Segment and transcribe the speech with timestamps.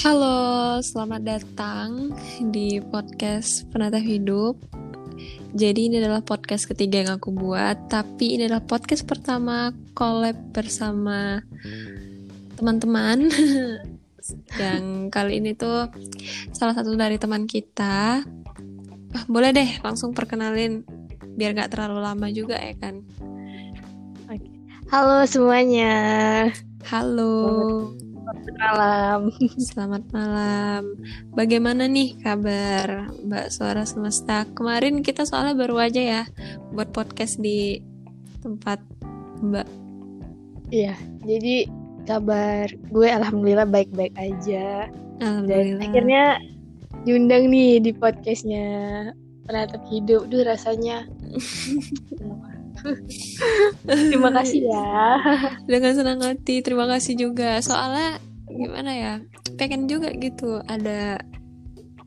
[0.00, 2.16] Halo, selamat datang
[2.48, 4.56] di podcast Penata Hidup.
[5.52, 11.44] Jadi ini adalah podcast ketiga yang aku buat, tapi ini adalah podcast pertama collab bersama
[12.56, 13.28] teman-teman.
[14.64, 15.92] yang kali ini tuh
[16.56, 18.24] salah satu dari teman kita.
[19.12, 20.80] Ah, boleh deh langsung perkenalin
[21.36, 23.04] biar gak terlalu lama juga ya kan.
[24.88, 25.92] Halo semuanya.
[26.88, 27.36] Halo.
[27.36, 29.20] Selamat malam.
[29.70, 30.82] Selamat malam.
[31.32, 34.44] Bagaimana nih kabar Mbak Suara Semesta?
[34.52, 36.22] Kemarin kita soalnya baru aja ya
[36.72, 37.80] buat podcast di
[38.44, 38.80] tempat
[39.40, 39.68] Mbak.
[40.70, 40.94] Iya,
[41.26, 41.66] jadi
[42.06, 44.86] kabar gue alhamdulillah baik-baik aja.
[45.20, 45.84] Dan Alhamdulillah.
[45.84, 46.24] akhirnya
[47.04, 48.68] diundang nih di podcastnya
[49.48, 50.28] penatap hidup.
[50.30, 51.04] Duh rasanya.
[53.86, 54.88] Terima kasih ya.
[55.70, 56.64] dengan senang hati.
[56.64, 57.60] Terima kasih juga.
[57.60, 58.18] Soalnya
[58.50, 59.12] gimana ya?
[59.56, 61.20] Pengen juga gitu ada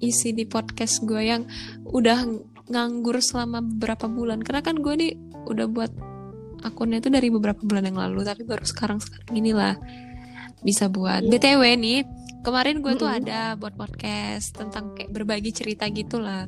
[0.03, 1.47] isi di podcast gue yang
[1.87, 2.27] udah
[2.67, 4.43] nganggur selama beberapa bulan.
[4.43, 5.13] Karena kan gue nih
[5.47, 5.91] udah buat
[6.63, 9.75] akunnya itu dari beberapa bulan yang lalu, tapi baru sekarang sekarang inilah
[10.63, 11.27] bisa buat.
[11.27, 11.59] Iya.
[11.59, 11.99] BTW nih,
[12.41, 16.47] kemarin gue tuh ada buat podcast tentang kayak berbagi cerita gitu lah.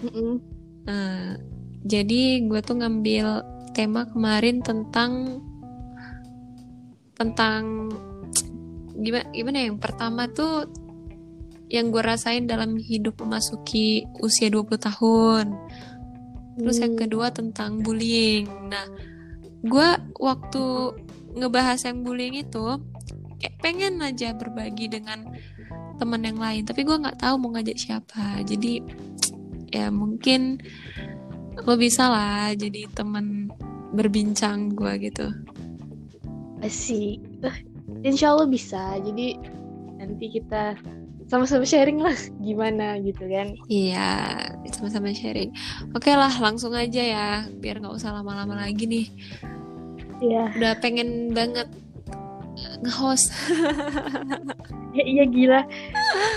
[0.00, 0.40] Mm-mm.
[0.88, 1.36] Nah,
[1.84, 3.44] jadi gue tuh ngambil
[3.76, 5.42] tema kemarin tentang
[7.14, 7.92] tentang
[8.96, 9.64] gimana gimana ya?
[9.70, 10.66] yang pertama tuh
[11.72, 15.46] yang gue rasain dalam hidup memasuki usia 20 tahun.
[16.54, 17.02] Terus yang Hmm.
[17.02, 18.46] kedua tentang bullying.
[18.70, 18.86] Nah,
[19.64, 19.88] gue
[20.22, 20.64] waktu
[21.34, 22.78] ngebahas yang bullying itu
[23.42, 25.26] kayak pengen aja berbagi dengan
[25.98, 28.44] teman yang lain, tapi gue nggak tahu mau ngajak siapa.
[28.46, 28.78] Jadi
[29.74, 30.62] ya mungkin
[31.62, 33.50] lo bisa lah jadi teman
[33.94, 35.30] berbincang gue gitu.
[36.64, 37.22] Asik.
[37.46, 37.56] Eh,
[38.02, 38.98] Insya Allah bisa.
[38.98, 39.38] Jadi
[40.02, 40.74] nanti kita
[41.30, 43.54] sama-sama sharing lah gimana gitu kan.
[43.70, 45.54] Iya, sama-sama sharing.
[45.96, 49.06] Oke lah, langsung aja ya, biar nggak usah lama-lama lagi nih.
[50.20, 50.52] Iya.
[50.56, 51.68] Udah pengen banget
[52.80, 53.30] nge-host.
[54.92, 55.60] Ya, iya gila.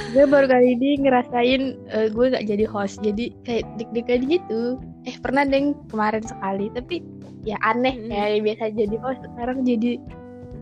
[0.10, 3.00] gue baru kali ini ngerasain eh, gue gak jadi host.
[3.00, 4.78] Jadi kayak deg-degan gitu.
[5.04, 6.70] Eh pernah deng kemarin sekali.
[6.70, 7.02] Tapi
[7.42, 8.10] ya aneh Mm-mm.
[8.10, 9.22] kayak biasa jadi host.
[9.24, 9.98] Sekarang jadi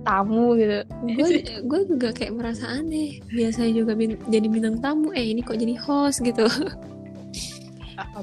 [0.02, 0.86] tamu gitu.
[1.10, 1.30] gue
[1.66, 5.74] gue juga kayak merasa aneh biasanya juga bin- jadi bintang tamu eh ini kok jadi
[5.82, 6.46] host gitu
[7.98, 8.22] Apa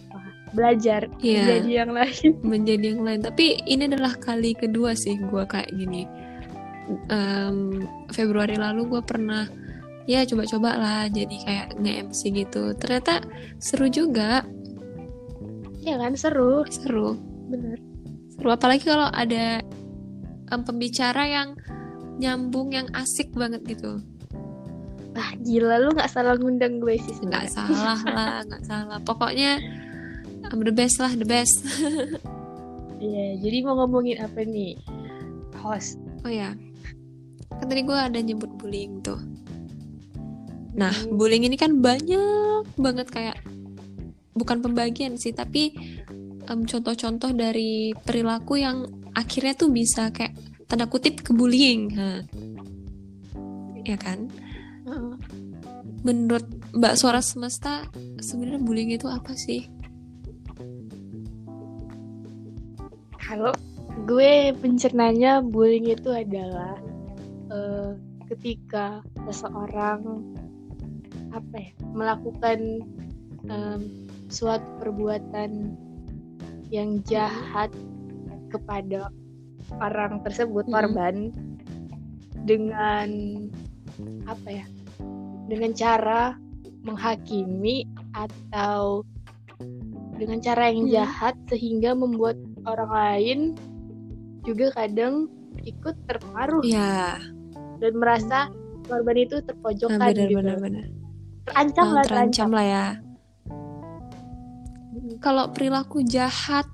[0.52, 1.58] belajar Iya.
[1.58, 2.30] jadi yang lain.
[2.44, 6.04] menjadi yang lain tapi ini adalah kali kedua sih gue kayak gini
[7.06, 7.56] Em,
[8.08, 9.46] Februari lalu gue pernah
[10.04, 13.22] ya coba-coba lah jadi kayak nge-MC gitu ternyata
[13.56, 14.42] seru juga
[15.78, 16.62] Ya kan seru.
[16.66, 17.78] seru Bener.
[18.30, 19.62] seru apalagi kalau ada
[20.46, 21.48] em, pembicara yang
[22.14, 23.98] nyambung yang asik banget gitu
[25.12, 29.60] Ah gila lu gak salah ngundang gue sih nggak salah lah nggak salah pokoknya
[30.48, 31.60] um, the best lah the best
[32.98, 33.34] Iya.
[33.36, 34.78] Jadi mau ngomongin apa nih?
[35.58, 35.98] Host.
[36.22, 36.54] oh ya
[37.58, 39.20] kan tadi gue ada nyebut bullying tuh.
[40.76, 41.16] Nah Hmm.
[41.16, 43.36] bullying ini kan banyak banget kayak
[44.32, 45.76] bukan pembagian sih tapi
[46.48, 50.32] em, contoh-contoh dari perilaku yang akhirnya tuh bisa kayak
[50.64, 52.24] tanda kutip ke bullying Nah,
[53.84, 54.32] ya kan
[56.02, 57.86] menurut Mbak Suara Semesta
[58.18, 59.68] sebenarnya bullying itu apa sih?
[63.22, 63.54] Kalau
[64.08, 66.74] gue pencernanya bullying itu adalah
[67.52, 67.92] eh,
[68.32, 70.24] ketika seseorang
[71.32, 72.80] apa ya melakukan
[73.48, 73.80] em,
[74.32, 75.76] suatu perbuatan
[76.72, 77.68] yang jahat
[78.48, 79.12] kepada
[79.80, 81.32] orang tersebut korban
[82.48, 83.08] dengan
[84.24, 84.64] apa ya
[85.48, 86.36] dengan cara
[86.82, 87.84] menghakimi
[88.16, 89.04] atau
[90.16, 90.94] dengan cara yang Hmm.
[90.96, 93.38] jahat sehingga membuat orang lain
[94.42, 95.30] juga kadang
[95.62, 96.62] ikut terpengaruh.
[96.66, 97.20] Ya
[97.82, 98.38] dan merasa
[98.86, 100.38] korban itu terpojokkan nah, benar gitu.
[100.38, 100.86] benar benar
[101.42, 102.86] Terancam Nah, lah, terancam lah ya
[105.18, 106.66] kalau perilaku jahat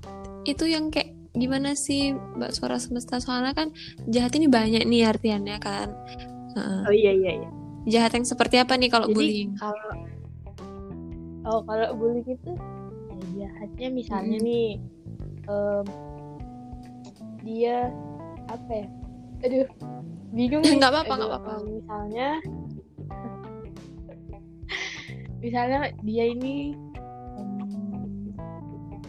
[0.45, 3.73] itu yang kayak gimana sih Mbak Suara Semesta soalnya kan
[4.09, 5.89] jahat ini banyak nih artiannya kan
[6.57, 6.81] Heeh.
[6.89, 7.49] Oh iya iya iya.
[7.89, 9.89] jahat yang seperti apa nih kalau Jadi bullying kalau
[11.49, 12.53] oh kalau bullying itu
[13.37, 14.49] ya jahatnya misalnya Mm-mm.
[14.49, 14.69] nih
[15.49, 15.85] em,
[17.45, 17.89] dia
[18.49, 18.87] apa ya?
[19.47, 19.67] Aduh,
[20.31, 20.77] bingung nih.
[20.77, 21.51] Nggak apa-apa, nggak apa-apa.
[21.65, 22.27] Misalnya
[25.39, 26.75] misalnya dia ini
[27.39, 28.31] em,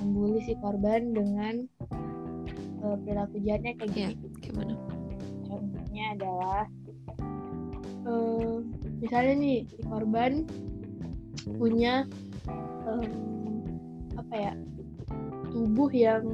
[0.00, 1.66] membuli si korban dengan
[2.80, 4.08] eh, perilaku jahatnya kayak Iya.
[4.14, 4.28] gini.
[4.40, 4.74] gimana
[5.50, 6.62] Contohnya adalah
[8.06, 8.54] eh,
[9.02, 10.46] misalnya nih si korban
[11.58, 12.06] punya
[12.86, 13.10] em,
[14.14, 14.52] apa ya
[15.50, 16.24] tubuh yang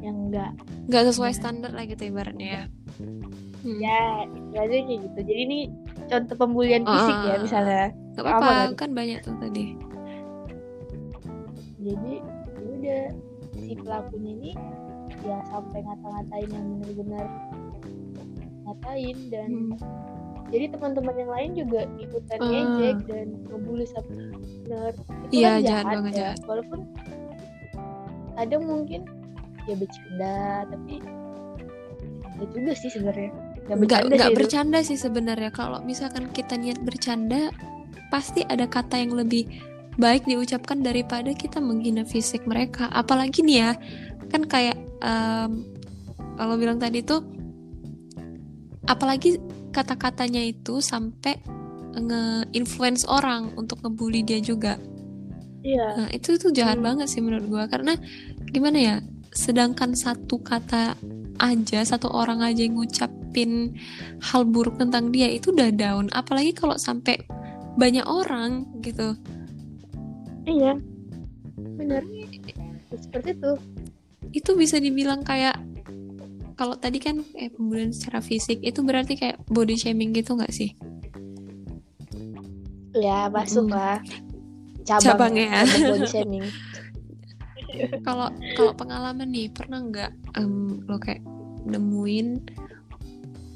[0.00, 0.50] yang enggak
[0.86, 2.64] nggak sesuai standar lah gitu ibaratnya ya
[3.58, 3.78] Hmm.
[3.78, 4.24] ya
[4.54, 5.58] kayak gitu jadi ini
[6.06, 7.38] contoh pembulian fisik ya Ah.
[7.38, 7.84] misalnya
[8.14, 8.68] Gak Apa apa-apa kan?
[8.74, 9.64] kan banyak tuh tadi
[11.78, 13.02] jadi ya udah
[13.54, 14.52] si pelakunya ini
[15.22, 17.26] ya sampai ngata-ngatain yang benar-benar
[18.64, 19.70] ngatain dan Hmm.
[20.48, 22.48] jadi teman-teman yang lain juga ikutan Ah.
[22.48, 24.16] ngejek dan ngebully sampai
[24.64, 25.02] benar itu
[25.34, 26.38] Iya, kan jahat jahat, banget, ya jahat.
[26.46, 26.80] walaupun
[28.34, 29.00] kadang mungkin
[29.68, 30.94] ya bercanda tapi
[32.38, 33.30] ya juga sih sebenarnya.
[33.68, 35.50] Nggak nggak bercanda nggak sih bercanda sih sebenarnya.
[35.52, 37.52] Kalau misalkan kita niat bercanda
[38.08, 39.44] pasti ada kata yang lebih
[39.98, 42.88] baik diucapkan daripada kita menghina fisik mereka.
[42.88, 43.70] Apalagi nih ya
[44.32, 45.66] kan kayak em,
[46.38, 47.20] kalau bilang tadi tuh
[48.88, 49.36] apalagi
[49.74, 51.36] kata-katanya itu sampai
[51.98, 54.78] nge-influence orang untuk ngebully dia juga.
[55.66, 55.86] Iya.
[55.98, 56.86] Nah, itu tuh jahat Hmm.
[56.86, 57.64] banget sih menurut gua.
[57.66, 57.98] Karena
[58.48, 58.96] gimana ya?
[59.38, 60.98] Sedangkan satu kata
[61.38, 63.78] aja, satu orang aja yang ngucapin
[64.18, 66.10] hal buruk tentang dia itu udah down.
[66.10, 67.22] Apalagi kalau sampai
[67.78, 69.14] banyak orang gitu.
[70.42, 70.74] iya
[71.76, 72.00] benar
[72.90, 73.52] seperti itu
[74.32, 75.60] Itu bisa dibilang kayak
[76.56, 80.72] kalau tadi kan eh pembulian secara fisik itu berarti kayak body shaming gitu nggak sih?
[82.96, 83.76] ya masuk Mm.
[83.76, 83.98] lah
[84.82, 85.62] Cabang ya.
[85.62, 86.44] cabang body shaming
[88.00, 90.10] Kalau kalau pengalaman nih pernah nggak
[90.40, 91.20] em, lo kayak
[91.68, 92.28] nemuin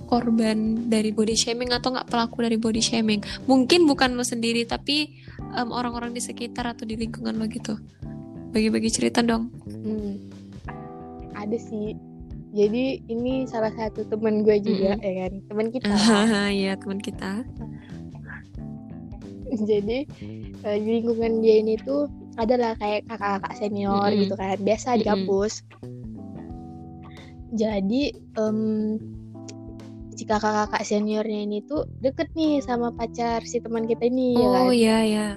[0.04, 3.24] korban dari body shaming atau nggak pelaku dari body shaming?
[3.48, 5.24] Mungkin bukan lo sendiri tapi
[5.56, 7.80] em, orang-orang di sekitar atau di lingkungan lo gitu.
[8.52, 9.48] Bagi-bagi cerita dong.
[9.64, 10.20] Hmm.
[11.32, 11.96] Ada sih.
[12.52, 15.88] Jadi ini salah satu teman gue juga ya kan, teman kita.
[16.52, 17.48] Iya teman kita.
[19.52, 20.04] Jadi
[20.64, 24.22] eh, di lingkungan dia ini tuh adalah kayak kakak-kakak senior Mm-mm.
[24.24, 25.10] gitu kan, biasa di Mm-mm.
[25.10, 25.52] kampus.
[27.52, 28.02] Jadi
[28.40, 28.58] em,
[30.16, 34.66] si kakak-kakak seniornya ini tuh deket nih sama pacar si teman kita ini ya kan.
[34.68, 35.28] Oh iya ya.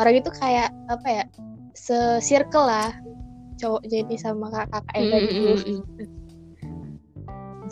[0.00, 1.24] Orang itu kayak apa ya?
[1.74, 2.90] Se-circle lah
[3.60, 5.58] cowoknya ini sama kakak-kakak yang tadi tuh.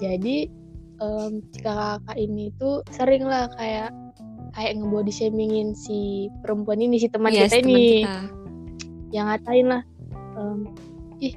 [0.03, 0.37] jadi
[1.01, 3.91] em, si kakak ini tuh sering lah kayak
[4.53, 5.99] kayak ngebody shamingin si
[6.41, 8.17] perempuan ini si teman Iya, kita teman ini kita.
[9.11, 9.83] yang ngatain lah
[10.37, 10.59] em,
[11.19, 11.35] ih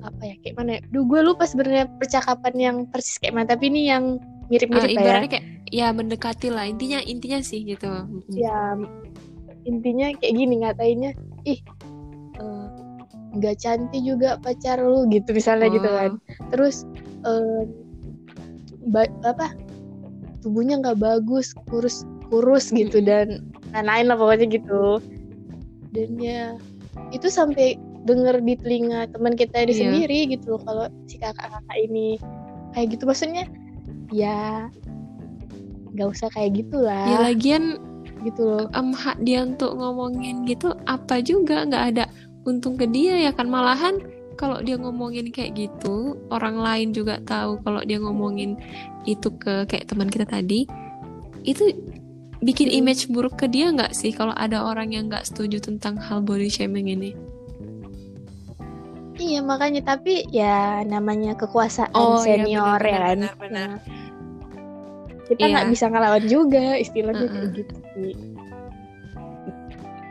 [0.00, 0.80] apa ya kayak mana ya?
[0.88, 5.28] Duh gue lupa sebenarnya percakapan yang persis kayak mana tapi ini yang mirip-mirip lah ya
[5.28, 7.90] kayak ya mendekati lah intinya intinya sih gitu.
[8.30, 8.76] Ya
[9.64, 11.10] intinya kayak gini ngatainnya
[11.42, 11.58] ih
[12.36, 12.66] eh,
[13.34, 15.96] nggak cantik juga pacar lu gitu misalnya gitu Oh.
[15.96, 16.12] kan
[16.48, 16.86] terus
[17.26, 17.66] em,
[18.86, 19.50] ba- apa
[20.40, 23.08] tubuhnya nggak bagus kurus kurus gitu Mm-mm.
[23.08, 23.26] dan
[23.72, 24.98] lain-lain lah pokoknya gitu.
[25.92, 26.54] Dan ya
[27.10, 27.76] itu sampai
[28.06, 29.80] denger di telinga teman kita ini Iya.
[29.82, 32.16] sendiri gitu loh kalau si kakak-kakak ini
[32.72, 33.02] kayak gitu.
[33.04, 33.44] Maksudnya
[34.10, 34.70] ya
[35.92, 37.64] nggak usah kayak Ya gitulah lagian
[38.22, 38.64] gitu loh.
[38.70, 42.04] em, hak dia untuk ngomongin gitu apa juga nggak ada
[42.44, 43.48] untung ke dia ya kan.
[43.48, 43.98] Malahan
[44.36, 48.54] kalau dia ngomongin kayak gitu orang lain juga tahu kalau dia ngomongin
[49.08, 50.68] itu ke kayak teman kita tadi
[51.42, 51.72] itu
[52.38, 52.78] bikin Hmm.
[52.78, 56.46] image buruk ke dia nggak sih kalau ada orang yang nggak setuju tentang hal body
[56.46, 57.12] shaming ini
[59.16, 63.16] Iya makanya tapi ya namanya kekuasaan Oh, iya, senior benar, ya kan.
[63.16, 63.68] benar, benar.
[63.72, 63.78] Nah,
[65.24, 65.52] kita Iya.
[65.56, 67.56] nggak bisa ngelawan juga istilahnya kayak Mm-mm.
[67.56, 68.12] gitu sih.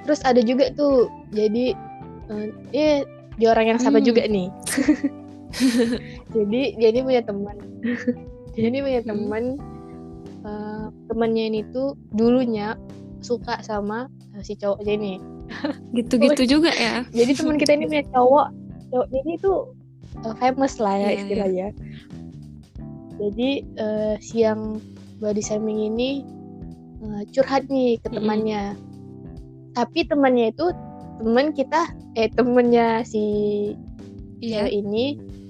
[0.04, 1.78] Terus ada juga tuh jadi
[2.26, 2.98] eh eh,
[3.38, 4.08] dia orang yang sama Hmm.
[4.08, 4.50] juga nih.
[6.36, 7.56] jadi dia ini punya teman.
[8.52, 9.10] dia ini punya Hmm.
[10.46, 12.78] Eh, temannya ini tuh dulunya
[13.20, 14.06] suka sama
[14.38, 15.14] eh, si cowoknya ini.
[15.94, 18.48] gitu-gitu juga ya Jadi teman kita ini punya cowok,
[18.90, 19.58] cowoknya ini tuh
[20.26, 21.18] uh, famous lah ya Iya, iya.
[21.22, 21.68] istilahnya.
[23.16, 23.50] Jadi
[23.80, 24.82] uh, si yang
[25.22, 26.26] body shaming ini
[27.06, 28.76] uh, curhat nih ke temannya.
[29.78, 30.72] Tapi temannya itu
[31.22, 33.24] teman kita, eh temennya si
[34.44, 35.06] iya cewek ini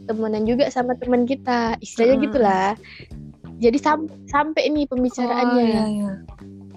[0.06, 2.24] temenan juga sama teman kita, istilahnya Ah.
[2.30, 2.70] gitulah.
[3.60, 6.10] Jadi sam- sampai nih pembicaraannya Oh, iya, iya.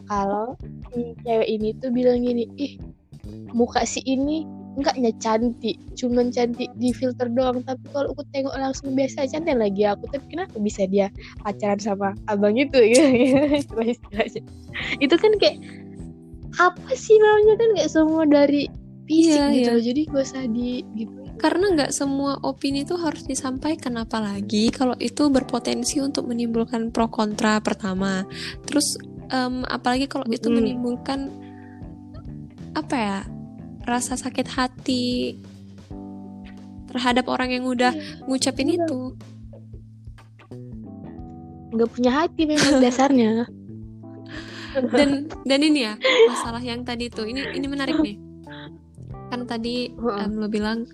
[0.06, 0.54] kalau
[0.94, 2.78] si cewek ini tuh bilang gini, ih
[3.52, 4.46] muka si ini
[4.78, 7.66] enggaknya cantik, cuman cantik di filter doang.
[7.66, 10.06] Tapi kalau aku tengok langsung biasa cantik lagi aku.
[10.06, 11.10] Tapi kenapa bisa dia
[11.42, 13.02] pacaran sama abang itu gitu,
[13.58, 14.40] istilah-istilahnya.
[15.02, 15.58] Itu kan kayak
[16.56, 18.70] apa sih namanya kan nggak semua dari
[19.04, 19.84] fisik Iya, gitu iya.
[19.84, 25.30] Jadi gak usah di gitu karena nggak semua opini itu harus disampaikan apalagi kalau itu
[25.30, 28.26] berpotensi untuk menimbulkan pro kontra pertama.
[28.66, 28.98] Terus
[29.30, 30.54] um, apalagi kalau itu Mm.
[30.58, 31.30] menimbulkan
[32.74, 33.18] apa ya
[33.86, 35.38] rasa sakit hati
[36.90, 37.94] terhadap orang yang udah
[38.26, 38.84] ngucapin Iya.
[38.84, 39.00] itu.
[41.68, 43.46] Nggak punya hati memang dasarnya.
[44.92, 45.94] Dan dan ini ya
[46.28, 48.16] masalah yang tadi tuh ini ini menarik nih.
[49.28, 50.86] Kan tadi em, lo bilang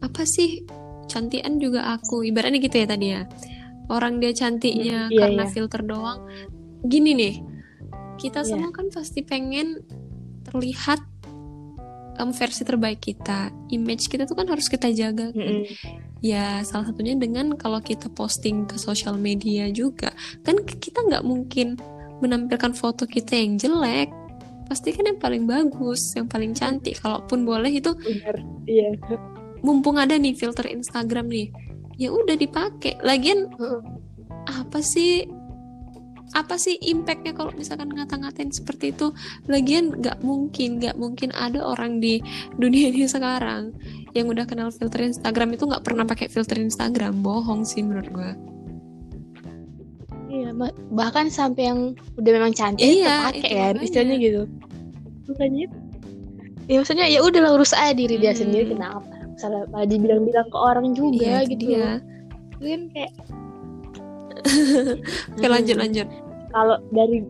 [0.00, 0.64] apa sih
[1.06, 3.22] cantikan juga aku ibaratnya gitu ya tadi ya
[3.86, 5.52] orang dia cantiknya Hmm, iya, karena iya.
[5.52, 6.20] filter doang
[6.82, 7.34] gini nih
[8.16, 8.48] kita Iya.
[8.48, 9.80] semua kan pasti pengen
[10.42, 10.98] terlihat
[12.16, 15.36] em, versi terbaik kita image kita tuh kan harus kita jaga kan.
[15.36, 15.62] Mm-mm.
[16.20, 20.10] ya salah satunya dengan kalau kita posting ke sosial media juga
[20.42, 21.76] kan kita nggak mungkin
[22.18, 24.08] menampilkan foto kita yang jelek
[24.66, 28.36] pasti kan yang paling bagus yang paling cantik kalaupun boleh itu bener
[28.66, 28.90] iya
[29.66, 31.50] mumpung ada nih filter Instagram nih
[31.98, 33.82] ya udah dipakai lagian Heeh.
[34.46, 35.26] apa sih
[36.34, 39.10] apa sih impactnya kalau misalkan ngata-ngatain seperti itu
[39.48, 42.20] lagian nggak mungkin nggak mungkin ada orang di
[42.60, 43.72] dunia ini sekarang
[44.12, 48.32] yang udah kenal filter Instagram itu nggak pernah pakai filter Instagram bohong sih menurut gua
[50.26, 50.52] Iya,
[50.92, 51.80] bahkan sampai yang
[52.18, 54.42] udah memang cantik Iya, pakai kan, istilahnya gitu.
[55.24, 55.64] Bukannya
[56.66, 58.42] Ya maksudnya ya udah lah urus aja diri dia Hmm.
[58.44, 59.15] sendiri kenapa?
[59.36, 61.64] Misalnya malah dibilang-bilang ke orang juga Iya, itu gitu.
[62.56, 63.12] Itu kan kayak
[65.36, 66.06] Oke lanjut lanjut.
[66.50, 67.20] kalau dari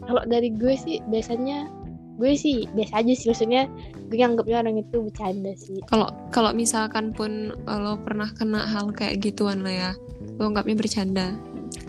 [0.00, 1.68] kalau dari gue sih biasanya
[2.14, 3.66] gue sih biasa aja sih maksudnya
[4.06, 8.88] gue anggapnya orang itu bercanda sih Kalau kalau misalkan pun eh, lo pernah kena hal
[8.90, 9.90] kayak gituan lah ya,
[10.38, 11.26] lo anggapnya bercanda.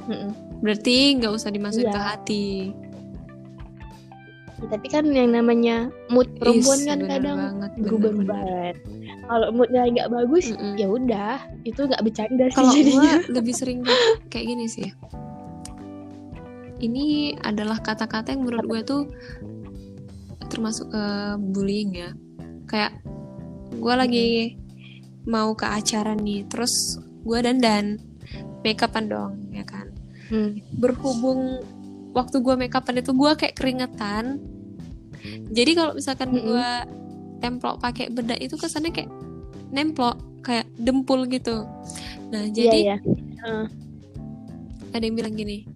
[0.05, 0.33] Mm-mm.
[0.59, 1.93] Berarti nggak usah dimasukin Iya.
[1.93, 2.45] ke hati.
[4.55, 8.74] Tapi kan yang namanya mood perempuan Is, kan kadang banget, berubah-ubah bener-bener.
[9.27, 10.74] kalau moodnya nggak bagus Mm-mm.
[10.79, 11.33] ya udah
[11.67, 13.79] itu nggak bercanda sih Kalau jadinya gue lebih sering
[14.31, 14.89] kayak gini sih.
[16.75, 19.01] Ini adalah kata-kata yang menurut gue tuh
[20.47, 21.03] termasuk ke
[21.51, 22.12] bullying ya.
[22.67, 23.00] Kayak
[23.75, 24.27] gue lagi
[25.25, 27.97] mau ke acara nih, terus gue dandan,
[28.62, 29.89] make upan dong, ya kan.
[30.29, 30.59] Hmm.
[30.77, 31.63] Berhubung
[32.15, 34.39] waktu gue make upan itu gue kayak keringetan.
[35.51, 36.45] Jadi kalau misalkan Mm-mm.
[36.48, 36.69] gue
[37.43, 39.12] templok pakai bedak itu kesannya kayak
[39.69, 41.67] nemplok, kayak dempul gitu.
[42.31, 43.67] Nah jadi Iya, iya.
[44.95, 45.67] ada yang bilang gini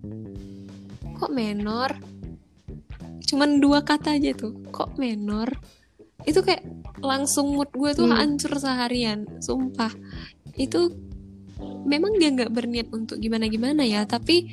[1.19, 1.91] kok menor
[3.27, 5.51] cuman dua kata aja tuh kok menor
[6.24, 6.63] itu kayak
[7.03, 8.15] langsung mood gue tuh Hmm.
[8.15, 9.91] hancur seharian sumpah
[10.55, 10.88] itu
[11.84, 14.48] memang dia nggak berniat untuk gimana gimana ya tapi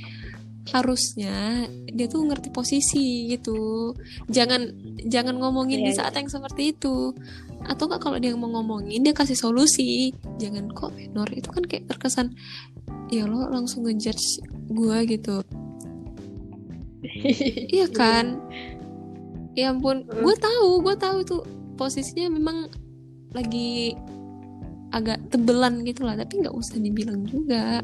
[0.73, 3.95] harusnya dia tuh ngerti posisi gitu.
[4.27, 4.67] Jangan
[5.07, 7.15] jangan ngomongin di Iya, saat yang seperti itu.
[7.67, 10.11] Atau nggak kalau dia mau ngomongin dia kasih solusi.
[10.43, 12.35] Jangan kok menor itu kan kayak terkesan
[13.07, 15.43] ya lo langsung ngejudge gue gitu.
[17.77, 18.43] Iya kan?
[19.57, 20.21] Ya ampun, Hmm.
[20.21, 21.43] gue tahu, gue tahu tuh
[21.81, 22.69] posisinya memang
[23.33, 23.97] lagi
[24.93, 27.81] agak tebelan gitu lah, tapi nggak usah dibilang juga.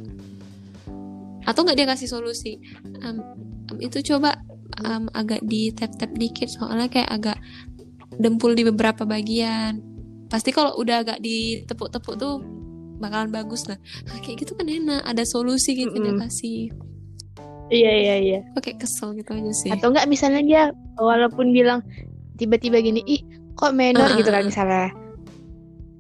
[1.44, 2.58] Atau nggak dia kasih solusi?
[3.02, 3.18] Em,
[3.70, 4.38] em, itu coba
[4.80, 7.38] em, agak di tap tap dikit, soalnya kayak agak
[8.16, 9.80] dempul di beberapa bagian.
[10.28, 12.40] Pasti kalau udah agak ditepuk-tepuk tuh
[12.98, 13.76] bakalan bagus lah.
[14.06, 16.22] Nah, kayak gitu kan enak, ada solusi gitu dia Mm-mm.
[16.22, 16.70] kasih.
[17.72, 19.72] iya iya iya kayak kesel gitu aja sih.
[19.72, 20.62] atau enggak misalnya dia
[21.00, 21.80] walaupun bilang
[22.36, 23.24] tiba-tiba gini ih
[23.56, 24.86] kok menor Ah, gitu ah, kan misalnya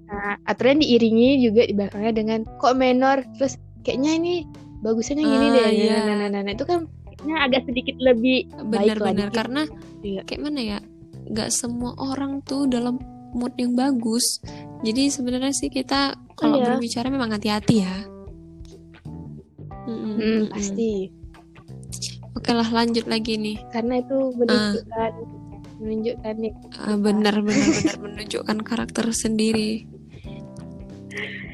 [0.04, 3.56] nah aturan diiringi juga di belakangnya dengan kok menor terus
[3.88, 4.34] kayaknya ini
[4.82, 5.96] bagusnya yang gini Ah, deh iya.
[6.02, 6.80] nah, nah, nah, nah, itu kan
[7.22, 9.62] agak sedikit lebih benar-benar karena
[10.02, 10.26] Iya.
[10.26, 10.78] kayak mana ya
[11.24, 12.98] nggak semua orang tuh dalam
[13.32, 14.42] mood yang bagus.
[14.82, 16.74] Jadi sebenarnya sih kita kalau Iya.
[16.74, 17.94] berbicara memang hati-hati ya.
[19.82, 20.42] Mm-mm, Hmm, mm-mm.
[20.50, 21.08] pasti.
[22.32, 23.56] Oke lah lanjut lagi nih.
[23.70, 25.12] Karena itu menunjukkan
[25.78, 27.96] menunjukkan nih Ah, benar benar benar.
[28.00, 29.86] Menunjukkan karakter sendiri.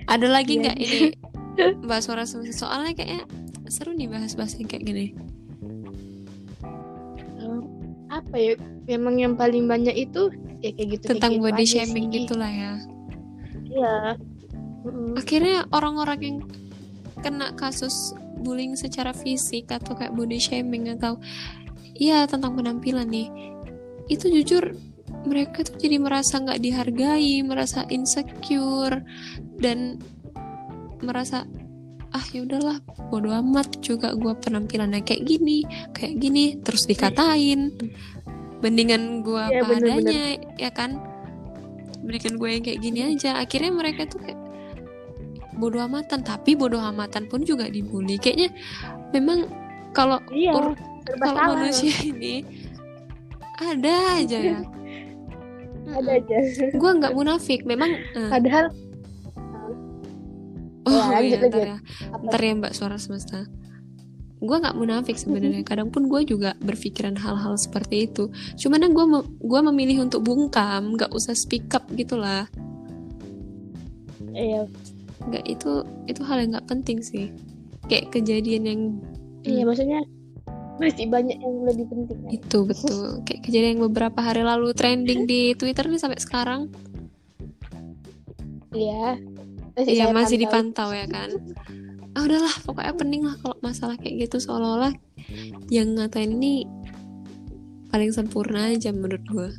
[0.07, 0.61] Ada lagi Iya.
[0.65, 1.01] nggak ini
[1.85, 3.25] bahas suara semesta soalnya kayaknya
[3.69, 5.07] seru nih bahas-bahas yang kayak gini.
[8.09, 8.57] Apa ya?
[8.89, 10.33] Memang yang paling banyak itu
[10.65, 12.25] ya kayak gitu tentang kayak body shaming sih.
[12.25, 12.73] gitu lah ya.
[13.69, 13.97] Iya.
[15.15, 16.39] Akhirnya orang-orang yang
[17.21, 21.19] kena kasus bullying secara fisik atau kayak body shaming atau
[21.99, 23.29] iya tentang penampilan nih
[24.07, 24.79] itu jujur
[25.27, 29.03] mereka tuh jadi merasa nggak dihargai merasa insecure
[29.59, 29.99] dan
[31.03, 31.45] merasa
[32.09, 32.81] ah ya udahlah
[33.13, 35.61] bodo amat juga gue penampilannya kayak gini
[35.93, 37.73] kayak gini terus dikatain.
[38.59, 40.03] Mendingan gue Iya, apa bener-bener.
[40.03, 40.23] adanya
[40.59, 40.99] ya kan?
[42.03, 43.39] Berikan gue yang kayak gini aja.
[43.39, 44.41] Akhirnya mereka tuh kayak
[45.59, 48.19] bodoh amatan tapi bodoh amatan pun juga dibully.
[48.19, 48.51] Kayaknya
[49.15, 49.47] memang
[49.95, 50.55] kalau iya
[51.23, 52.43] kalau manusia ini
[53.63, 54.39] ada aja.
[54.43, 54.59] Ya
[56.03, 56.37] ada aja.
[56.75, 58.75] Gue nggak munafik memang eh, padahal
[60.89, 61.69] oh Ya, lanjut, iya, ntar lanjut.
[61.69, 61.77] ya.
[62.11, 63.45] Apa ntar ya mbak suara semesta.
[64.39, 65.63] Gue nggak munafik sebenarnya.
[65.69, 68.31] Kadang pun gue juga berpikiran hal-hal seperti itu.
[68.57, 69.05] Cuman gue
[69.43, 72.49] gue memilih untuk bungkam nggak usah speak up gitulah
[74.35, 74.63] iya.
[75.27, 77.35] Nggak itu itu hal yang nggak penting sih.
[77.91, 78.81] Kayak kejadian yang
[79.43, 80.01] iya maksudnya
[80.79, 82.19] masih banyak yang lebih penting.
[82.23, 82.31] Kan?
[82.31, 83.19] itu betul.
[83.27, 86.71] Kayak kejadian yang beberapa hari lalu trending di Twitter nih sampai sekarang.
[88.71, 89.17] Iya
[89.79, 90.43] masih Iya saya masih pantau.
[90.43, 91.31] dipantau ya kan
[92.13, 94.91] ah udahlah pokoknya pening lah kalau masalah kayak gitu seolah-olah
[95.69, 96.67] yang ngatain ini
[97.89, 99.51] paling sempurna aja menurut gue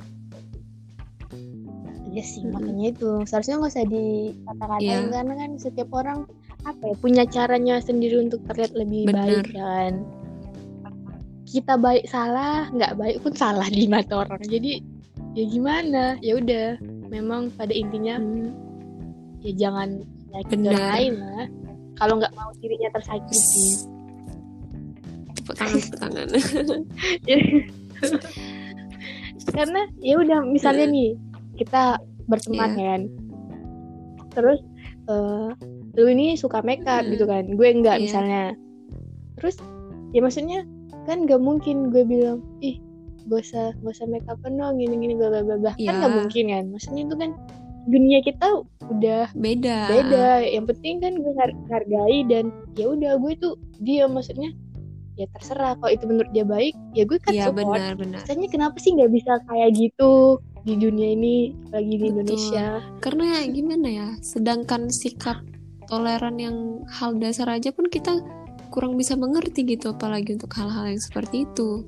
[2.09, 2.53] Iya sih Mm-mm.
[2.57, 5.13] makanya itu seharusnya nggak usah dikata-katain Iya.
[5.13, 6.19] karena kan setiap orang
[6.59, 9.45] apa ya punya caranya sendiri untuk terlihat lebih Bener.
[9.45, 9.93] baik kan
[11.45, 14.81] kita baik salah nggak baik pun salah di mata orang jadi
[15.33, 18.49] ya gimana ya udah memang pada intinya Hmm,
[19.39, 19.89] ya jangan
[20.29, 21.45] nyakitin orang lain lah
[21.95, 23.87] kalau nggak mau dirinya tersakiti
[25.35, 26.27] tepuk tangan tepuk tangan
[29.49, 30.95] karena ya udah misalnya Heeh.
[30.95, 31.09] nih
[31.57, 31.83] kita
[32.29, 32.85] berteman Iya.
[32.85, 33.01] kan
[34.29, 34.59] terus
[35.09, 35.49] eh
[35.97, 37.11] lu ini suka makeup Mm.
[37.17, 38.03] gitu kan gue enggak Iya.
[38.05, 38.43] misalnya
[39.41, 39.57] terus
[40.13, 40.59] ya maksudnya
[41.09, 42.77] kan gak mungkin gue bilang ih
[43.25, 45.91] gak usah gak usah make upan dong gini gini bla bla bla kan Iya.
[45.97, 47.31] gak mungkin kan maksudnya itu kan
[47.89, 48.47] dunia kita
[48.89, 49.79] udah beda.
[49.89, 50.27] beda.
[50.45, 54.53] Yang penting kan gue har- hargai dan ya udah gue tuh dia maksudnya
[55.17, 55.75] ya terserah.
[55.81, 57.75] Kalau itu menurut dia baik ya gue kan iya support.
[57.75, 58.21] benar benar.
[58.23, 62.11] Rasanya kenapa sih nggak bisa kayak gitu di dunia ini lagi di Betul.
[62.13, 62.65] Indonesia?
[63.01, 65.41] Karena gimana ya sedangkan sikap
[65.89, 68.21] toleran yang hal dasar aja pun kita
[68.69, 71.83] kurang bisa mengerti gitu apalagi untuk hal-hal yang seperti itu.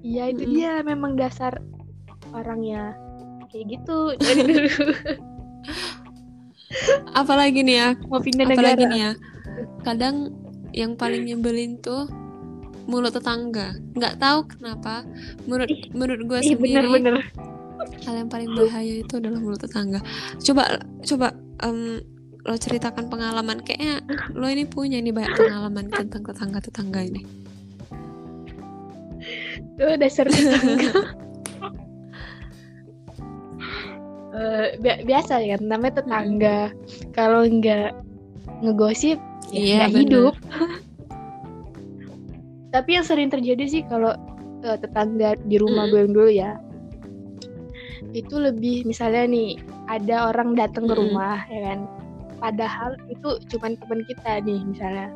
[0.00, 0.56] Iya itu Mm-mm.
[0.56, 1.60] dia memang dasar
[2.32, 2.96] orangnya
[3.50, 3.98] kayak gitu.
[4.16, 4.94] Dari dulu.
[7.18, 8.78] Apalagi nih ya mau pindah negara.
[8.78, 9.12] apalagi nih ya
[9.82, 10.30] kadang
[10.70, 12.06] yang paling nyebelin tuh
[12.86, 13.74] mulut tetangga.
[13.98, 15.02] Nggak tahu kenapa
[15.50, 17.26] menurut menurut gue sendiri bener-bener
[18.06, 19.98] hal yang paling bahaya itu adalah mulut tetangga.
[20.40, 21.34] Coba coba
[21.66, 22.00] em,
[22.46, 23.60] lo ceritakan pengalaman.
[23.66, 27.22] Kayaknya lo ini punya nih banyak pengalaman tentang tetangga tetangga ini.
[29.76, 31.18] Tuh dasar tetangga
[34.78, 36.70] bi- biasa ya namanya tetangga
[37.10, 37.90] kalau nggak
[38.60, 39.16] ngegosip
[39.50, 40.34] ya Iya, nggak hidup
[42.74, 44.14] tapi yang sering terjadi sih kalau
[44.62, 45.90] eh, tetangga di rumah Mm-mm.
[45.90, 46.50] gue yang dulu ya
[48.10, 51.02] itu lebih misalnya nih ada orang datang ke Mm-mm.
[51.10, 51.78] rumah ya kan
[52.38, 55.08] padahal itu cuman teman kita nih misalnya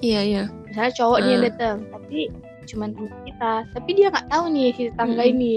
[0.00, 1.46] iya iya misalnya cowok nih yang Ah.
[1.52, 2.18] datang tapi
[2.66, 5.32] cuman teman kita tapi dia nggak tahu nih si tetangga Mm-mm.
[5.34, 5.54] ini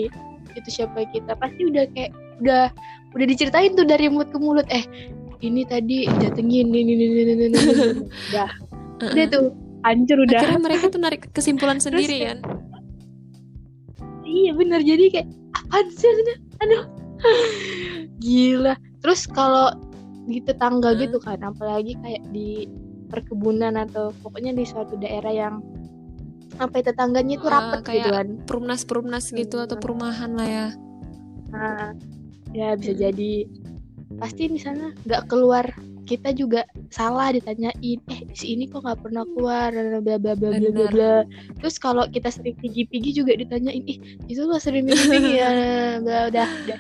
[0.51, 2.11] itu siapa kita pasti udah kayak
[2.43, 2.67] udah
[3.12, 4.67] udah diceritain tuh dari mulut ke mulut.
[4.67, 4.84] Eh
[5.39, 7.60] ini tadi datengin ini ini ini ini
[8.30, 8.50] udah.
[9.02, 9.50] Udah tuh
[9.82, 10.38] hancur udah.
[10.38, 12.38] Akhirnya mereka tuh narik kesimpulan sendiri kan?
[14.21, 14.86] Iya bener.
[14.86, 16.08] Jadi kayak apaan sih
[16.62, 16.84] aduh.
[18.24, 18.78] Gila.
[19.02, 19.74] Terus kalau
[20.30, 21.02] di tetangga Hmm.
[21.02, 22.69] gitu kan apalagi kayak di
[23.10, 25.56] perkebunan atau pokoknya di suatu daerah yang
[26.62, 28.28] apa ya, tetangganya itu Ah, rapet kayak gitu kan.
[28.45, 29.84] perumnas perumnas gitu atau Hmm.
[29.84, 30.67] perumahan lah ya.
[31.50, 31.97] Nah,
[32.51, 33.01] ya bisa Hmm.
[33.09, 33.33] jadi.
[34.19, 35.65] Pasti misalnya nggak keluar.
[36.01, 39.71] Kita juga salah ditanyain eh si ini kok nggak pernah keluar?
[39.71, 41.13] Bla bla bla bla bla bla
[41.55, 43.95] terus kalau kita sering pigi-pigi juga ditanyain ih
[44.27, 45.47] itu lo sering pigi ya?
[46.03, 46.79] Bla udah udah udah.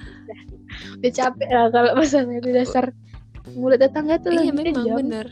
[0.99, 2.85] Udah capek lah kalau masalah itu dasar
[3.55, 5.27] mulut tetangga tuh iya memang bener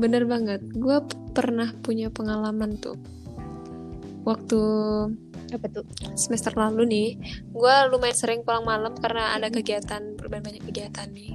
[0.00, 0.64] bener banget.
[0.80, 0.96] Gue
[1.36, 2.96] pernah punya pengalaman tuh.
[4.24, 4.60] Waktu
[5.54, 5.84] apa tuh?
[6.18, 7.08] Semester lalu nih
[7.52, 11.32] gue lumayan sering pulang malam karena ada kegiatan berbagai banyak kegiatan nih.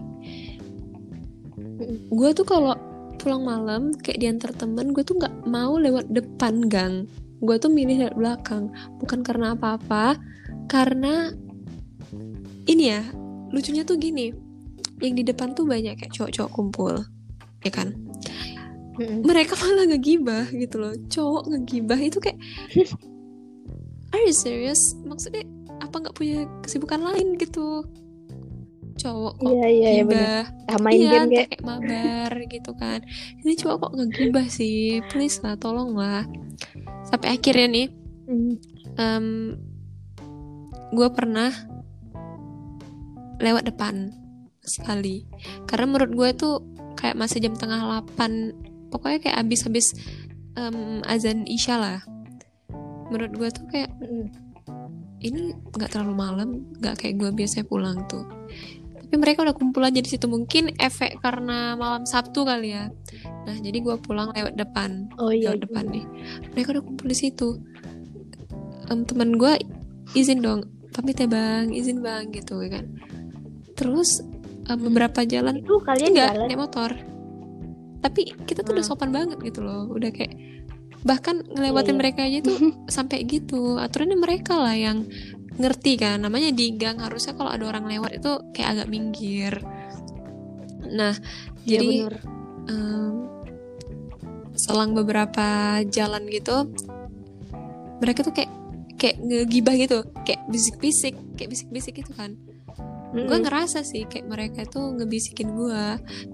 [2.13, 2.77] Gue tuh kalau
[3.17, 7.07] pulang malam kayak diantar temen gue tuh nggak mau lewat depan gang.
[7.43, 8.71] Gue tuh milih lewat belakang.
[8.99, 10.19] Bukan karena apa-apa
[10.67, 11.31] karena
[12.67, 13.01] ini ya
[13.51, 14.31] lucunya tuh gini.
[15.01, 16.93] Yang di depan tuh banyak kayak cowok-cowok kumpul
[17.63, 17.95] ya kan?
[18.99, 20.93] Mereka malah ngegibah gitu loh.
[21.09, 22.39] Cowok ngegibah itu kayak
[24.23, 24.95] are you serious?
[25.03, 25.43] Maksudnya
[25.83, 27.83] apa nggak punya kesibukan lain gitu?
[28.95, 33.03] Cowok kok iya bener gibah Nah, main iya game kayak mabar gitu kan.
[33.43, 35.03] Ini cowok kok ngegibah sih?
[35.11, 36.23] Please lah tolong lah
[37.03, 37.87] sampai akhirnya nih
[38.31, 39.45] mm,
[40.95, 41.51] gue pernah
[43.43, 44.15] lewat depan
[44.63, 45.27] sekali.
[45.67, 46.55] Karena menurut gue tuh
[46.95, 47.83] kayak masih jam tengah
[48.15, 49.91] 8 pokoknya kayak abis-abis
[50.55, 51.99] um, azan isya lah
[53.11, 53.91] menurut gue tuh kayak
[55.23, 56.49] ini nggak terlalu malam
[56.83, 58.27] nggak kayak gue biasanya pulang tuh.
[58.99, 62.89] Tapi mereka udah kumpul aja di situ mungkin efek karena malam Sabtu kali ya.
[63.47, 66.05] Nah jadi gue pulang lewat depan oh iya lewat depan nih.
[66.57, 67.49] Mereka udah kumpul di situ.
[68.91, 69.53] Um, teman gue
[70.11, 72.85] izin dong pamit ya bang izin bang gitu ya kan.
[73.79, 74.21] Terus
[74.67, 76.47] um, beberapa jalan itu kalian enggak jalan?
[76.49, 76.91] naik motor.
[78.03, 78.97] Tapi kita tuh udah Hmm.
[78.97, 80.35] sopan banget gitu loh udah kayak
[81.03, 81.99] bahkan ngelewatin iya.
[81.99, 82.59] mereka aja tuh
[82.95, 85.07] sampai gitu aturannya mereka lah yang
[85.53, 89.53] ngerti kan namanya di gang harusnya kalau ada orang lewat itu kayak agak minggir
[90.89, 91.13] nah
[91.63, 92.15] Iya, jadi bener.
[92.67, 93.13] em,
[94.53, 96.67] selang beberapa jalan gitu
[98.03, 98.51] mereka tuh kayak
[98.99, 102.35] kayak ngegibah gitu kayak bisik-bisik kayak bisik-bisik gitu kan
[103.13, 103.45] gue Mm-mm.
[103.45, 105.85] ngerasa sih kayak mereka tuh ngebisikin gue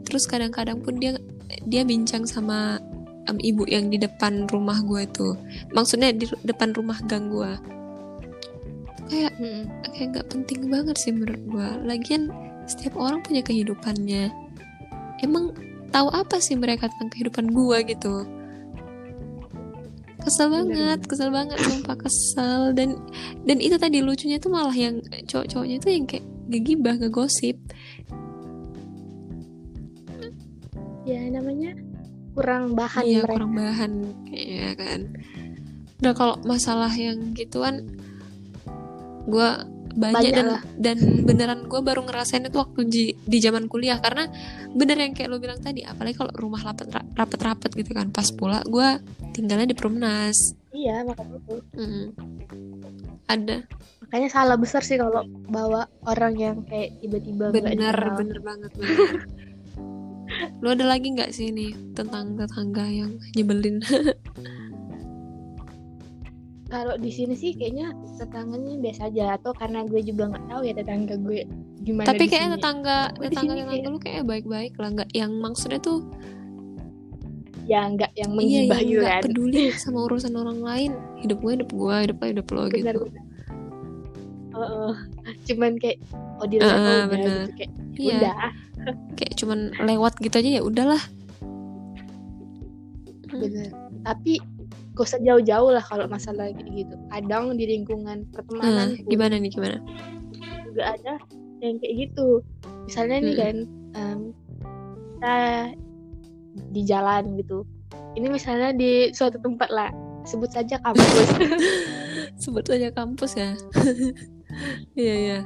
[0.07, 1.19] terus kadang-kadang pun dia
[1.67, 2.79] dia bincang sama
[3.29, 5.37] em, ibu yang di depan rumah gue tuh
[5.71, 7.51] maksudnya di depan rumah gang gue
[9.09, 9.33] kayak
[9.93, 12.29] kayak nggak penting banget sih menurut gue lagian
[12.69, 14.29] setiap orang punya kehidupannya.
[15.25, 15.57] Emang
[15.89, 18.15] tahu apa sih mereka tentang kehidupan gue gitu?
[20.21, 22.77] Kesel banget kesel banget sumpah kesel.
[22.77, 23.01] Dan
[23.49, 27.57] dan itu tadi lucunya tuh malah yang cowok-cowoknya tuh yang kayak ngegibah ngegosip.
[31.09, 31.73] Ya namanya
[32.35, 33.33] kurang bahan iya mereka.
[33.35, 33.91] kurang bahan.
[34.31, 34.99] Ya kan.
[35.99, 37.89] Udah kalau masalah yang gituan
[39.27, 39.49] gue
[39.89, 40.61] banyak, Banyak dan lah.
[40.77, 43.97] dan beneran gue baru ngerasain itu waktu di, di zaman kuliah.
[43.99, 44.29] Karena
[44.71, 48.29] bener yang kayak lo bilang tadi apalagi kalau rumah rapet rapet rapet gitu kan pas
[48.29, 48.87] pula gue
[49.33, 50.53] tinggalnya di Perumnas.
[50.69, 51.55] Iya makanya itu.
[51.75, 52.07] Mm.
[53.25, 53.57] ada.
[54.05, 58.97] Makanya salah besar sih kalau bawa orang yang kayak tiba-tiba bener bener banget bener
[60.59, 63.79] lo ada lagi nggak sih nih tentang tetangga yang nyebelin?
[66.69, 70.73] Kalau di sini sih kayaknya tetangganya biasa aja atau karena gue juga nggak tahu ya
[70.77, 71.41] tetangga gue
[71.81, 72.53] gimana tapi di kayak sini.
[72.55, 74.89] tetangga Gue di tetangga sini yang kayak- lu kayak baik-baik lah.
[74.93, 75.99] Nggak yang maksudnya tuh
[77.65, 79.21] ya nggak yang iya menggibah yang kan.
[79.25, 80.91] peduli sama urusan orang lain.
[81.17, 83.01] Hidup gue hidup gue hidup lo hidup lo gitu.
[84.49, 84.91] Heeh.
[85.45, 85.97] cuman kayak
[86.37, 87.09] oh udah benar.
[87.09, 88.17] gitu kayak iya.
[88.19, 88.49] Udah
[89.17, 91.01] kayak cuman lewat gitu aja ya udahlah.
[93.29, 93.41] Hmm.
[93.45, 93.69] bener.
[94.05, 94.41] Tapi
[94.97, 96.95] gak usah jauh-jauh lah kalau masalah kayak gitu.
[97.13, 99.77] Kadang di lingkungan pertemanan pun gimana nih gimana?
[100.65, 101.13] Juga ada
[101.61, 102.43] yang kayak gitu.
[102.89, 103.41] Misalnya nih Mm-mm.
[103.41, 103.55] kan
[103.95, 104.19] em,
[105.15, 105.37] kita
[106.73, 107.63] di jalan gitu.
[108.17, 109.89] Ini misalnya di suatu tempat lah.
[110.27, 111.29] Sebut saja kampus.
[112.43, 113.53] Sebut aja kampus ya.
[114.97, 115.39] Iya iya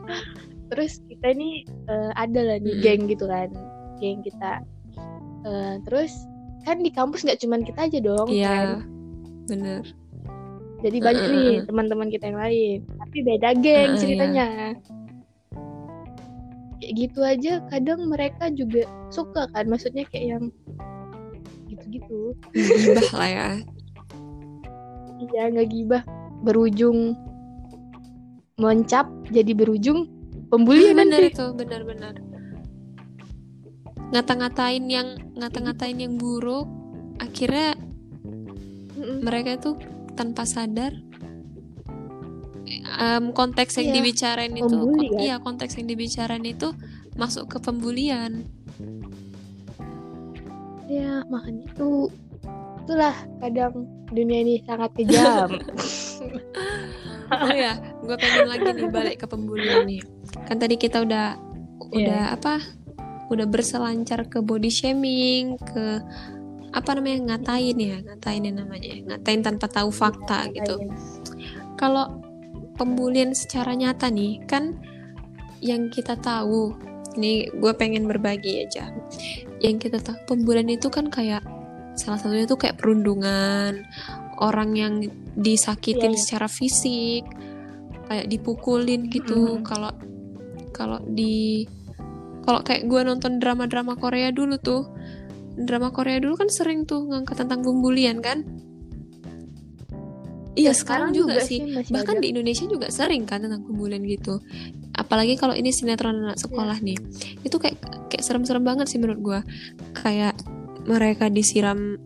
[0.73, 3.53] terus kita ini eh, ada lah nih geng gitu kan.
[4.01, 4.65] Geng kita.
[5.45, 6.25] Eh, terus
[6.65, 8.67] kan di kampus nggak cuman kita aja dong iya kan?
[9.45, 9.83] bener.
[10.83, 12.79] Jadi banyak nih teman-teman kita yang lain.
[12.99, 14.47] Tapi beda geng Heeh, ceritanya.
[16.81, 19.69] Kayak gitu aja kadang mereka juga suka kan.
[19.69, 20.43] Maksudnya kayak yang
[21.71, 22.35] gitu-gitu.
[22.51, 23.49] Gibah lah ya.
[25.23, 26.03] Iya nggak gibah.
[26.43, 27.15] Berujung
[28.59, 30.22] mencap jadi berujung
[30.53, 32.13] pembulian bener nanti itu bener-bener
[34.13, 36.69] ngata-ngatain yang ngata-ngatain yang buruk
[37.17, 37.73] akhirnya
[38.93, 39.25] Mm-mm.
[39.25, 39.73] mereka itu
[40.13, 40.93] tanpa sadar
[43.01, 45.17] em, konteks yang Iya, dibicarain itu kon- kan?
[45.17, 46.69] iya konteks yang dibicarain itu
[47.13, 48.45] masuk ke pembulian.
[50.85, 52.09] Ya makanya itu
[52.85, 55.49] itulah kadang dunia ini sangat kejam.
[57.33, 57.73] Oh ya
[58.05, 60.05] gue pengen lagi nih balik ke pembulian nih
[60.53, 61.27] kan tadi kita udah
[61.89, 61.97] Iya.
[61.99, 62.53] udah apa
[63.33, 65.99] udah berselancar ke body shaming ke
[66.73, 70.77] apa namanya ngatain ya ngatain ya namanya ngatain tanpa tahu fakta gitu
[71.77, 72.21] kalau
[72.77, 74.77] pembulian secara nyata nih kan
[75.61, 76.73] yang kita tahu
[77.17, 78.89] ini gue pengen berbagi aja
[79.61, 81.45] yang kita tahu pembulian itu kan kayak
[81.93, 83.85] salah satunya tuh kayak perundungan
[84.41, 84.93] orang yang
[85.37, 86.21] disakitin Iya, iya.
[86.21, 87.23] secara fisik
[88.09, 89.65] kayak dipukulin gitu Mm-mm.
[89.65, 89.93] kalau
[90.75, 91.63] kalau di
[92.43, 94.83] kalau kayak gue nonton drama-drama Korea dulu tuh
[95.55, 98.43] drama Korea dulu kan sering tuh ngangkat tentang pembulian kan?
[100.53, 101.65] Iya sekarang, juga, sih.
[101.65, 102.21] masih bahkan ada.
[102.21, 104.37] di Indonesia juga sering kan tentang pembulian gitu.
[104.93, 106.93] Apalagi kalau ini sinetron anak sekolah nih.
[107.41, 107.81] Itu kayak
[108.13, 109.39] kayak serem-serem banget sih menurut gua.
[109.97, 110.37] Kayak
[110.85, 111.97] mereka disiram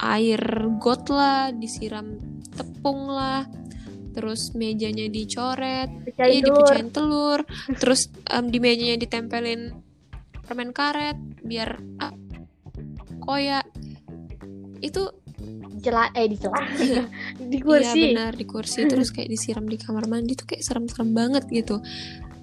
[0.00, 0.40] air
[0.80, 2.16] got lah disiram
[2.56, 3.44] tepung lah
[4.20, 6.52] terus mejanya dicoret Pecahin iya telur.
[6.60, 7.40] dipecahin telur
[7.80, 9.72] terus em, di mejanya ditempelin
[10.44, 12.12] permen karet biar ah,
[13.24, 13.64] koyak
[14.84, 15.08] itu
[15.80, 17.08] Dicela eh di Iya
[17.64, 18.00] kursi.
[18.12, 21.80] benar di kursi terus kayak disiram di kamar mandi tuh kayak serem-serem banget gitu.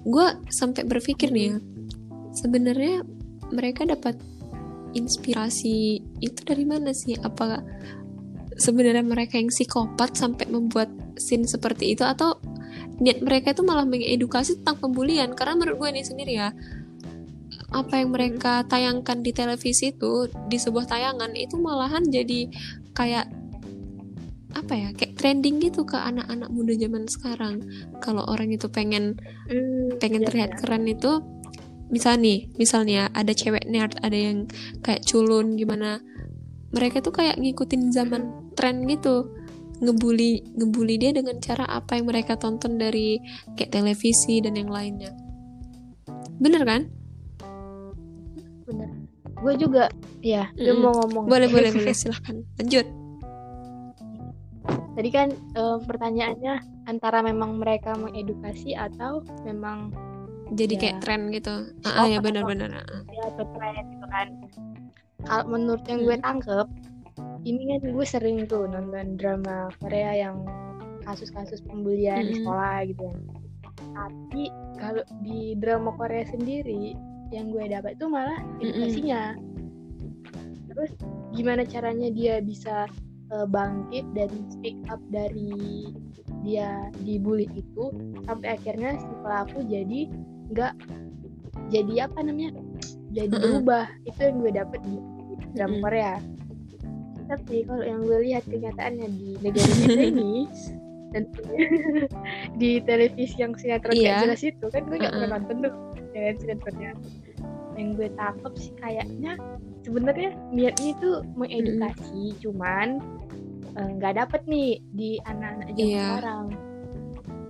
[0.02, 1.56] Gue sampai berpikir nih ya,
[2.34, 3.06] sebenarnya
[3.54, 4.18] mereka dapat
[4.98, 7.14] inspirasi itu dari mana sih?
[7.14, 7.62] Apa
[8.58, 12.38] sebenarnya mereka yang psikopat sampai membuat scene seperti itu atau
[12.98, 15.34] niat mereka itu malah mengedukasi tentang pembulian?
[15.34, 16.50] Karena menurut gue nih sendiri ya,
[17.68, 22.48] apa yang mereka tayangkan di televisi itu di sebuah tayangan itu malahan jadi
[22.96, 23.28] kayak
[24.56, 27.54] apa ya kayak trending gitu ke anak-anak muda zaman sekarang
[28.00, 30.58] kalau orang itu pengen Hmm, pengen iya, terlihat iya.
[30.60, 31.12] keren itu
[31.92, 34.48] misal nih misalnya ada cewek nerd ada yang
[34.80, 36.00] kayak culun gimana
[36.72, 39.28] mereka tuh kayak ngikutin zaman tren gitu
[39.78, 43.18] ngebully ngebully dia dengan cara apa yang mereka tonton dari
[43.54, 45.14] kayak televisi dan yang lainnya
[46.38, 46.82] bener kan
[48.64, 48.90] Bener.
[49.38, 49.88] Gue juga
[50.20, 50.82] ya, gue Mm-mm.
[50.82, 51.24] mau ngomong.
[51.24, 52.84] boleh boleh boleh silahkan lanjut
[54.92, 59.94] Tadi kan eh, pertanyaannya antara memang mereka mengedukasi atau memang
[60.50, 60.80] jadi Ya.
[60.80, 61.54] kayak tren gitu
[61.86, 64.26] ah ah, ya benar-benar ya atau tren gitu kan.
[65.20, 66.24] Kalau menurut yang gue Hmm.
[66.24, 66.66] tangkep,
[67.46, 70.44] ini kan gue sering tuh nonton drama Korea yang
[71.06, 72.44] kasus-kasus pembulian di Mm-mm.
[72.44, 73.18] sekolah gitu kan.
[73.78, 74.42] Tapi
[74.78, 76.94] kalau di drama Korea sendiri
[77.32, 79.36] yang gue dapat itu malah edukasinya.
[80.68, 80.92] Terus
[81.32, 82.86] gimana caranya dia bisa
[83.32, 85.88] eh, bangkit dan speak up dari
[86.46, 87.90] dia dibully itu
[88.28, 90.00] sampai akhirnya si pelaku jadi
[90.54, 90.74] nggak
[91.74, 92.54] jadi apa namanya
[93.16, 94.96] jadi berubah itu yang gue dapet di
[95.56, 95.84] drama Mm-mm.
[95.84, 96.14] Korea
[97.28, 100.34] tapi kalau yang gue lihat kenyataannya di negara kita ini
[101.12, 101.24] dan
[102.56, 104.02] di televisi yang sinetron Iya.
[104.02, 105.40] kayak jelas itu kan gue nggak pernah Mm-mm.
[105.40, 105.72] nonton tuh
[106.10, 106.90] ya kan, sinetronnya
[107.74, 109.32] yang gue tangkep sih kayaknya
[109.80, 112.88] sebenarnya niatnya itu mengedukasi cuman
[113.72, 116.04] eh, nggak dapet nih di anak-anak zaman Iya.
[116.10, 116.46] sekarang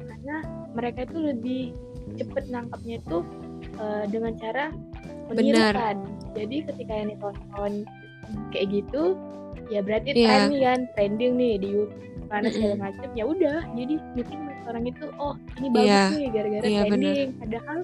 [0.04, 0.36] karena
[0.76, 1.62] mereka itu lebih
[2.14, 3.18] cepet nangkapnya itu
[3.74, 4.64] eh, dengan cara
[5.28, 5.34] Benar.
[5.34, 5.96] menirukan
[6.32, 7.72] jadi ketika yang ditonton
[8.52, 9.16] kayak gitu
[9.68, 10.26] ya berarti Iya.
[10.26, 14.84] tren nih kan trending nih di YouTube mana segala macam ya udah jadi mungkin orang
[14.84, 16.04] itu oh ini bagus Iya.
[16.12, 16.88] nih gara-gara Iya, benar.
[16.90, 17.78] trending padahal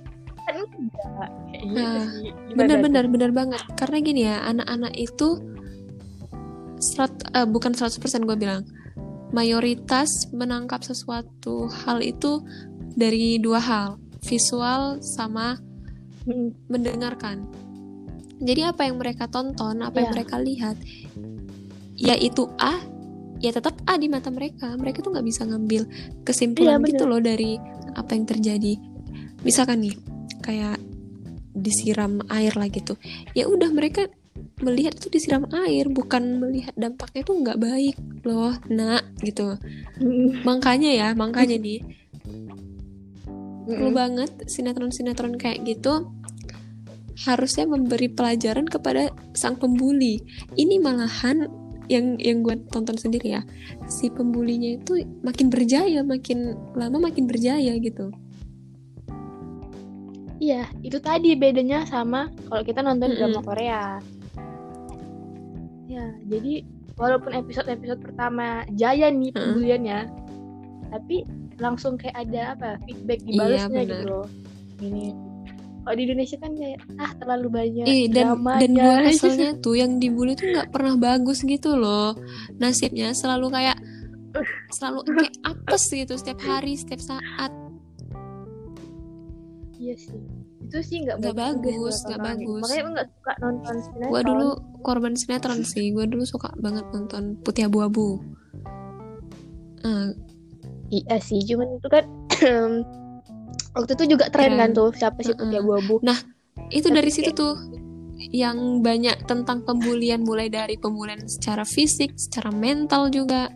[0.44, 3.10] kan enggak kayak gitu sih Gimana Bener-bener tuh?
[3.10, 5.28] bener banget karena gini ya anak-anak itu
[6.76, 8.62] serat, eh, bukan 100% gue bilang
[9.30, 12.44] mayoritas menangkap sesuatu hal itu
[12.92, 13.88] dari dua hal
[14.20, 15.56] visual sama
[16.66, 17.44] mendengarkan
[18.38, 20.14] jadi apa yang mereka tonton apa yang Iya.
[20.14, 20.76] mereka lihat
[21.94, 22.80] ya itu A
[23.42, 24.72] ya tetap A di mata mereka.
[24.74, 25.82] Mereka tuh nggak bisa ngambil
[26.24, 27.60] kesimpulan Iya, gitu loh dari
[27.94, 28.74] apa yang terjadi.
[29.44, 29.94] Misalkan nih
[30.40, 30.80] kayak
[31.54, 32.96] disiram air lah gitu.
[33.36, 34.08] Ya udah mereka
[34.62, 39.54] melihat itu disiram air bukan melihat dampaknya itu nggak baik loh nak gitu.
[40.00, 41.80] Mm, makanya ya makanya nih
[43.64, 46.12] perlu banget sinetron-sinetron kayak gitu
[47.24, 50.18] harusnya memberi pelajaran kepada sang pembuli.
[50.58, 51.46] Ini malahan
[51.88, 53.42] yang yang gue tonton sendiri ya,
[53.86, 58.12] si pembulinya itu makin berjaya, makin lama makin berjaya gitu.
[60.42, 63.18] Iya, itu tadi bedanya sama kalau kita nonton Mm-mm.
[63.20, 63.82] drama Korea.
[65.88, 66.64] Ya, jadi
[66.98, 70.10] walaupun episode-episode pertama jaya nih pembuliannya,
[70.90, 71.24] tapi
[71.62, 73.92] langsung kayak ada apa feedback Iya, dibalasnya benar.
[73.94, 74.26] gitu loh.
[74.82, 75.04] Ini
[75.84, 78.60] kalau di Indonesia kan kayak ah terlalu banyak Ih, dan dramanya.
[78.64, 82.16] dan gue keselnya tuh yang dibully tuh nggak pernah bagus gitu loh.
[82.56, 83.76] Nasibnya selalu kayak
[84.72, 87.52] selalu kayak apes gitu setiap hari, setiap saat.
[89.76, 90.20] Iya sih.
[90.64, 92.62] Itu sih nggak bagus, nggak bagus.
[92.64, 94.10] Makanya gue nggak suka nonton sinetron.
[94.10, 94.48] Gue dulu
[94.80, 95.92] korban sinetron sih.
[95.92, 98.24] Gue dulu suka banget nonton Putih Abu-Abu.
[99.84, 100.10] Eh,
[100.92, 102.04] Iya sih, cuman itu kan
[103.74, 105.98] waktu itu juga tren kan tuh siapa sih putih abu-abu.
[106.70, 107.54] itu Tapi dari situ tuh
[108.30, 113.50] yang banyak tentang pembulian mulai dari pembulian secara fisik, secara mental juga.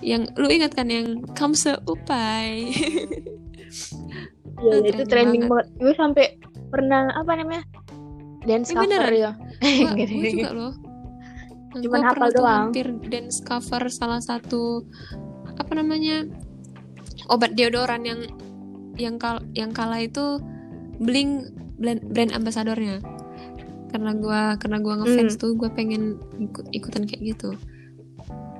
[0.00, 2.72] Yang lu ingat kan yang kamse upai.
[4.56, 5.66] Iya, Itu itu trending banget.
[5.68, 5.82] banget.
[5.82, 6.26] Gue sampai
[6.68, 7.62] pernah apa namanya?
[8.42, 9.32] Dance Eh, cover ya.
[9.82, 10.72] Gua, gua juga loh.
[11.66, 12.60] Nah, Cuman gua hafal doang.
[12.72, 14.80] hampir dance cover salah satu
[15.56, 16.24] apa namanya
[17.26, 18.20] obat deodoran yang
[18.96, 20.40] yang kal yang kala itu
[21.00, 23.00] bling brand, brand ambasadornya.
[23.92, 25.40] Karena gua karena gua ngefans Hmm.
[25.40, 27.56] tuh gue pengen ikut ikutan kayak gitu.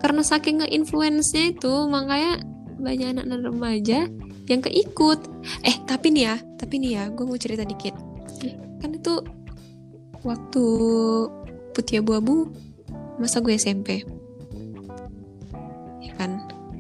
[0.00, 2.44] Karena saking nge-influence-nya itu makanya
[2.76, 3.98] banyak anak-anak remaja
[4.46, 5.18] yang keikut.
[5.64, 7.96] Eh tapi nih ya tapi nih ya gue mau cerita dikit.
[8.80, 9.20] Kan itu
[10.22, 10.64] waktu
[11.72, 12.48] putih abu-abu
[13.16, 14.04] masa gue SMP
[16.04, 16.30] ya kan?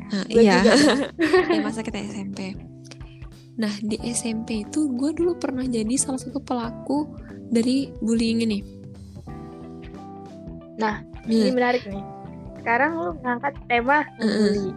[0.06, 0.62] Nah Gue iya.
[1.56, 2.54] ya masa kita SMP
[3.56, 7.08] nah di SMP itu gue dulu pernah jadi salah satu pelaku
[7.46, 8.60] dari bullying ini
[10.76, 11.56] Nah, ini Hmm.
[11.56, 12.04] menarik nih.
[12.58, 14.68] Sekarang lu ngangkat tema bully.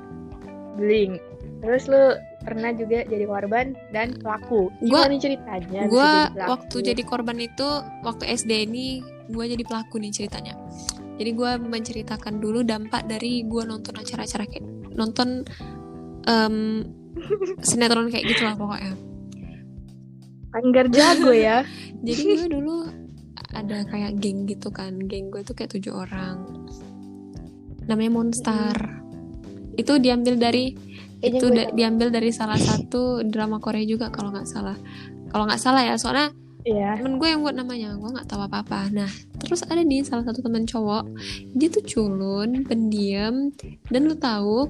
[0.74, 1.13] Bullying.
[1.60, 2.04] Terus lu
[2.39, 4.72] pernah juga jadi korban dan pelaku.
[4.80, 5.82] Gua- Gimana nih ceritanya?
[5.86, 7.68] gue waktu jadi korban itu
[8.02, 10.56] waktu SD ini gue jadi pelaku nih ceritanya
[11.15, 15.44] jadi gue menceritakan dulu dampak dari gue nonton acara-acara kayak nonton
[16.26, 16.56] em,
[17.62, 18.93] sinetron kayak gitu lah pokoknya.
[20.49, 21.62] Anggar jago ya.
[22.05, 22.89] jadi gue dulu
[23.51, 24.97] ada kayak geng gitu kan.
[25.01, 26.41] Geng gue tuh kayak tujuh orang.
[27.86, 28.75] Namanya Monster
[29.73, 30.75] itu diambil dari
[31.19, 31.75] Kayaknya itu da- tahu.
[31.75, 34.75] diambil dari salah satu drama Korea juga kalau nggak salah.
[35.27, 36.29] Kalau nggak salah ya soalnya
[36.60, 36.99] Iya.
[36.99, 39.08] temen gue yang buat namanya gue nggak tahu apa apa nah
[39.39, 41.08] terus ada nih salah satu teman cowok
[41.55, 43.47] dia tuh culun pendiam
[43.88, 44.67] dan lu tahu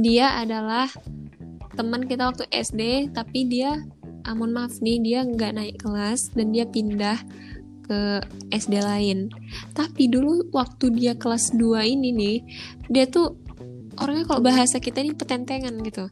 [0.00, 0.88] dia adalah
[1.78, 3.80] teman kita waktu SD tapi dia
[4.26, 7.18] ah, mohon maaf nih dia nggak naik kelas dan dia pindah
[7.90, 8.22] ke
[8.54, 9.34] SD lain.
[9.74, 12.36] Tapi dulu waktu dia kelas 2 ini nih
[12.86, 13.34] dia tuh
[13.98, 16.06] orangnya kalau bahasa kita ini petentengan gitu.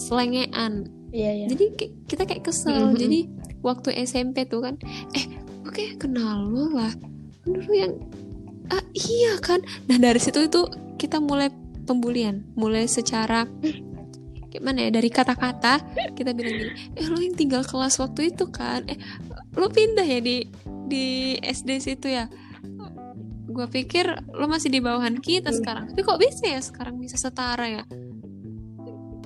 [0.00, 0.88] Selengean.
[1.12, 1.46] Iya, iya.
[1.52, 1.64] jadi
[2.08, 2.92] kita kayak kesel.
[2.92, 2.96] Mhm.
[2.96, 3.18] jadi
[3.64, 4.74] waktu SMP tuh kan
[5.16, 5.24] eh
[5.64, 6.92] gue kayak kenal lo lah.
[7.44, 7.92] Dulu yang
[8.72, 9.60] ah iya kan?
[9.92, 10.64] Nah dari situ itu
[10.96, 11.52] kita mulai
[11.86, 13.46] pembulian mulai secara
[14.50, 15.84] gimana ya dari kata-kata
[16.16, 18.82] kita bilang gini eh lo yang tinggal kelas waktu itu kan?
[18.90, 18.98] Eh
[19.54, 20.48] lo pindah ya di
[20.86, 22.26] di SD situ ya?
[23.46, 25.58] Gue pikir lo masih di bawahan kita Hmm.
[25.60, 25.84] sekarang.
[25.92, 27.84] Tapi kok bisa ya sekarang bisa setara ya?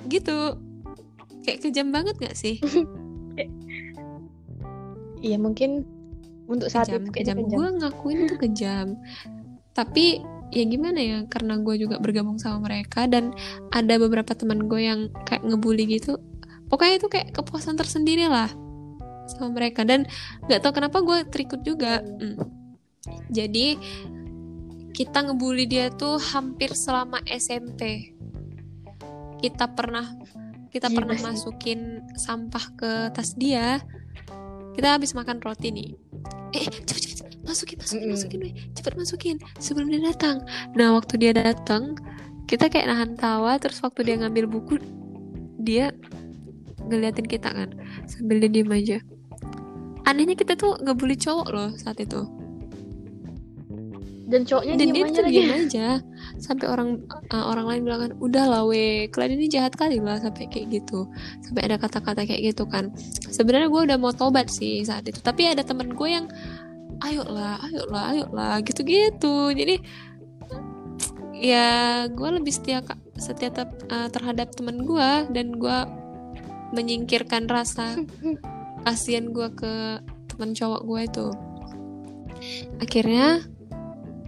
[0.07, 0.37] Gitu.
[1.41, 2.61] Kayak kejam banget gak sih?
[5.21, 5.85] Iya, mungkin
[6.49, 7.35] untuk saat kejam itu kejam.
[7.37, 8.87] kayaknya gue ngakuin itu kejam.
[9.71, 10.05] Tapi
[10.51, 13.31] ya gimana ya karena gue juga bergabung sama mereka dan
[13.71, 16.19] ada beberapa teman gue yang kayak ngebully gitu
[16.67, 18.51] pokoknya itu kayak kepuasan tersendiri lah
[19.31, 20.03] sama mereka dan
[20.47, 22.35] nggak tahu kenapa gue terikut juga Hmm.
[23.33, 23.79] jadi
[24.93, 28.13] kita ngebully dia tuh hampir selama SMP
[29.41, 30.05] kita pernah
[30.69, 31.25] kita Gila pernah sih.
[31.25, 31.81] masukin
[32.13, 33.81] sampah ke tas dia
[34.77, 35.89] kita habis makan roti nih
[36.53, 37.20] eh cepet cepet.
[37.51, 38.53] Masukin masukin masukin weh.
[38.71, 40.39] cepet masukin sebelum dia datang.
[40.79, 41.99] Nah waktu dia datang
[42.47, 44.79] kita kayak nahan tawa terus waktu dia ngambil buku
[45.61, 45.91] dia
[46.87, 47.69] ngeliatin kita kan
[48.07, 48.97] sambil dia diem aja.
[50.07, 52.25] Anehnya kita tuh ngebully cowok loh saat itu.
[54.31, 55.35] Dan cowoknya dan diem dia aja lagi.
[55.35, 55.87] diem aja.
[56.39, 57.03] Sampai orang
[57.35, 60.71] uh, orang lain bilang kan udah lah we kalian ini jahat kali lah sampai kayak
[60.81, 61.05] gitu.
[61.43, 62.89] Sampai ada kata-kata kayak gitu kan.
[63.27, 65.19] Sebenarnya gue udah mau tobat sih saat itu.
[65.19, 66.25] Tapi ada temen gue yang
[67.01, 69.51] ayolah ayolah ayolah gitu-gitu.
[69.51, 69.81] Jadi
[71.41, 72.85] ya gue lebih setia
[73.17, 75.77] setia uh, terhadap temen gue dan gue
[76.71, 77.97] menyingkirkan rasa
[78.85, 79.73] kasihan gue ke
[80.31, 81.27] teman cowok gue itu.
[82.81, 83.45] Akhirnya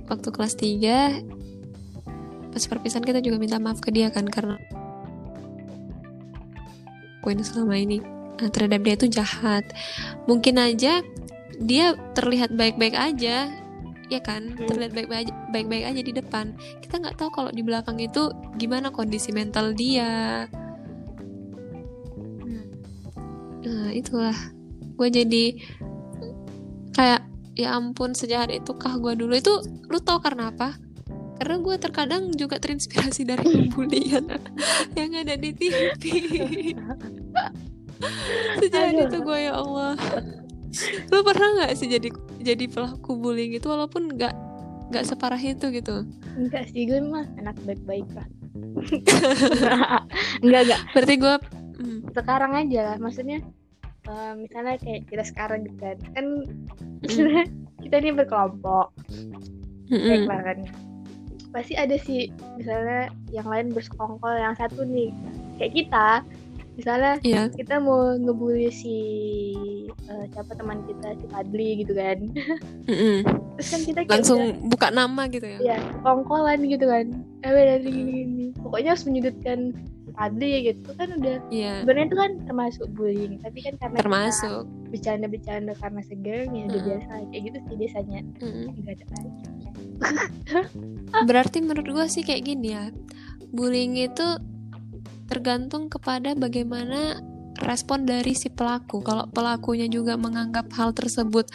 [0.09, 4.61] waktu kelas 3 pas perpisahan kita juga minta maaf ke dia kan karena
[7.25, 7.97] poin selama ini
[8.37, 9.65] nah, terhadap dia itu jahat.
[10.29, 11.01] Mungkin aja
[11.61, 13.49] dia terlihat baik-baik aja
[14.11, 14.53] ya kan?
[14.53, 14.67] Hmm.
[14.69, 16.45] terlihat baik-baik aja, baik-baik aja di depan.
[16.83, 18.29] Kita nggak tahu kalau di belakang itu
[18.61, 20.45] gimana kondisi mental dia.
[23.63, 24.35] Nah itulah.
[24.93, 25.57] Gue jadi
[26.93, 27.25] kayak
[27.57, 29.33] ya ampun sejahat itu kah gue dulu?
[29.33, 30.77] Itu lu tau karena apa?
[31.41, 34.29] Karena gue terkadang juga terinspirasi dari pembulian
[34.99, 35.81] yang ada di TV
[38.59, 39.07] sejahat Aduh.
[39.07, 39.95] itu gue ya Allah
[41.13, 42.09] lu pernah nggak sih jadi
[42.41, 44.33] jadi pelaku bullying itu walaupun nggak
[44.93, 46.05] nggak separah itu gitu?
[46.37, 48.27] Enggak sih gue mah anak baik-baik lah.
[50.45, 50.81] Enggak enggak.
[50.93, 51.35] Berarti gue
[51.81, 53.39] hmm, sekarang aja lah maksudnya
[54.05, 55.97] eh, misalnya kayak kita sekarang gitu kan.
[56.13, 56.25] Kan
[57.01, 57.43] misalnya
[57.81, 58.93] kita ini berkelompok.
[59.89, 60.59] Kayak kan
[61.53, 65.09] pasti ada sih misalnya yang lain bersekongkol yang satu nih.
[65.57, 66.07] Kayak kita
[66.73, 67.49] misalnya Iya.
[67.49, 68.95] kita mau ngebully si
[70.03, 72.17] eh, siapa teman kita si Padli gitu kan
[72.83, 73.17] mm-mm.
[73.55, 77.05] terus kan kita langsung udah, buka nama gitu ya ya kongkolan gitu kan
[77.39, 79.59] eh dari gini, gini pokoknya harus menyudutkan
[80.13, 84.61] Fadli gitu kan udah Iya, sebenarnya itu kan termasuk bullying tapi kan karena termasuk.
[84.87, 86.87] bercanda-bercanda karena segan ya udah Mm.
[86.87, 88.65] biasa kayak gitu sih biasanya Mm.
[88.75, 89.31] nggak ada lagi
[91.23, 92.89] Berarti menurut gue sih kayak gini ya.
[93.49, 94.25] Bullying itu
[95.33, 97.17] tergantung kepada bagaimana
[97.65, 99.01] respon dari si pelaku.
[99.01, 101.49] Kalau pelakunya juga menganggap hal tersebut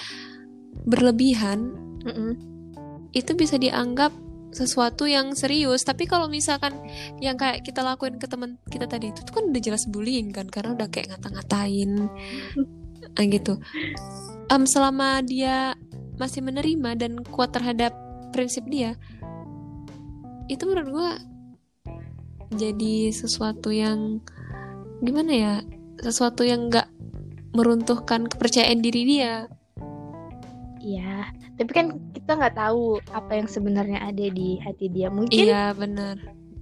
[0.82, 1.70] berlebihan,
[2.02, 2.34] Mm-mm.
[3.14, 4.10] itu bisa dianggap
[4.50, 5.86] sesuatu yang serius.
[5.86, 6.74] Tapi kalau misalkan
[7.22, 10.50] yang kayak kita lakuin ke teman kita tadi itu tuh kan udah jelas bullying kan,
[10.50, 11.90] karena udah kayak ngata-ngatain,
[13.18, 13.58] Ah, gitu.
[14.50, 15.74] Em, selama dia
[16.18, 17.94] masih menerima dan kuat terhadap
[18.34, 18.98] prinsip dia,
[20.50, 21.10] itu menurut gua
[22.54, 24.22] jadi sesuatu yang
[25.04, 25.54] gimana ya,
[26.00, 26.88] sesuatu yang nggak
[27.52, 29.48] meruntuhkan kepercayaan diri dia.
[30.78, 31.28] Iya,
[31.58, 35.10] tapi kan kita nggak tahu apa yang sebenarnya ada di hati dia.
[35.10, 36.16] Mungkin Iya benar.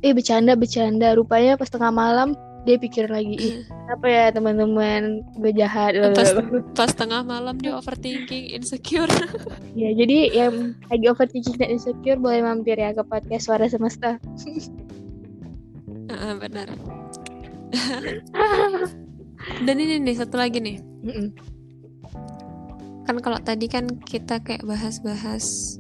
[0.04, 3.56] eh bercanda bercanda, rupanya pas tengah malam dia pikir lagi, ih
[3.94, 5.94] apa ya teman-teman gue jahat.
[6.12, 6.34] Pas
[6.78, 9.08] pas tengah malam dia overthinking, insecure.
[9.78, 14.18] ya jadi yang lagi overthinking dan insecure boleh mampir ya ke podcast Suara Semesta.
[16.10, 16.68] Ah, benar.
[19.66, 20.78] Dan ini nih satu lagi nih.
[20.80, 21.28] Mm-mm.
[23.06, 25.78] Kan kalau tadi kan kita kayak bahas-bahas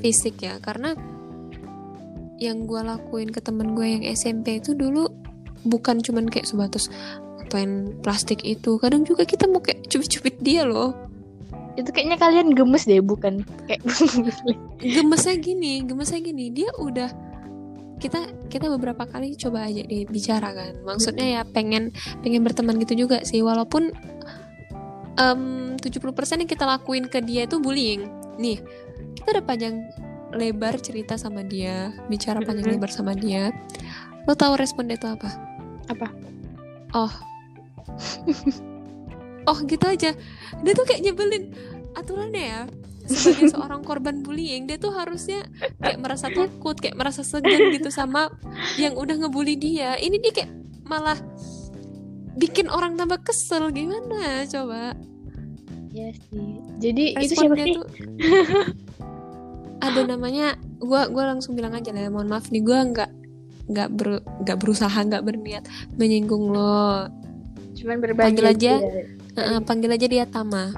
[0.00, 0.92] fisik ya, karena
[2.40, 5.08] yang gue lakuin ke temen gue yang SMP itu dulu
[5.68, 6.88] bukan cuman kayak sebatas
[7.40, 10.96] ngapain plastik itu, kadang juga kita mau kayak cubit-cubit dia loh.
[11.76, 13.80] Itu kayaknya kalian gemes deh, bukan kayak
[14.80, 17.29] Gemesnya gini, gemesnya gini, dia udah
[18.00, 20.72] kita kita beberapa kali coba aja dia bicara kan.
[20.82, 21.92] Maksudnya ya pengen
[22.24, 23.44] pengen berteman gitu juga sih.
[23.44, 23.92] Walaupun
[25.20, 25.40] em
[25.76, 28.08] 70% yang kita lakuin ke dia itu bullying.
[28.40, 28.58] Nih
[29.20, 29.84] kita udah panjang
[30.32, 33.52] lebar cerita sama dia bicara panjang lebar sama dia.
[34.24, 35.28] Lo tahu respon dia itu apa?
[35.92, 36.08] Apa?
[36.96, 37.12] oh.
[39.48, 40.12] Oh gitu aja.
[40.62, 41.56] Dia tuh kayak nyebelin
[41.96, 42.60] aturannya ya
[43.10, 45.42] sebagai seorang korban bullying dia tuh harusnya
[45.82, 48.30] kayak merasa takut kayak merasa segan gitu sama
[48.78, 50.50] yang udah ngebully dia ini dia kayak
[50.86, 51.18] malah
[52.38, 54.94] bikin orang tambah kesel gimana coba
[55.90, 56.62] ya sih.
[56.78, 57.74] Jadi itu siapa sih?
[57.74, 57.86] tuh
[59.86, 63.10] ada namanya gua gua langsung bilang aja lah ya, mohon maaf nih gua nggak
[63.70, 64.08] nggak ber
[64.46, 65.64] nggak berusaha nggak berniat
[65.98, 67.10] menyinggung lo
[67.70, 68.72] Cuman berbagi Panggil aja.
[68.76, 69.02] ya.
[69.56, 70.74] Eh, panggil aja dia Tama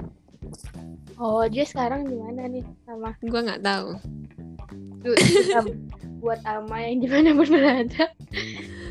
[1.17, 3.89] Oh, dia sekarang gimana nih sama gua nggak tahu
[5.03, 5.67] Duh, kita
[6.23, 8.07] buat Ama yang gimana pun berada.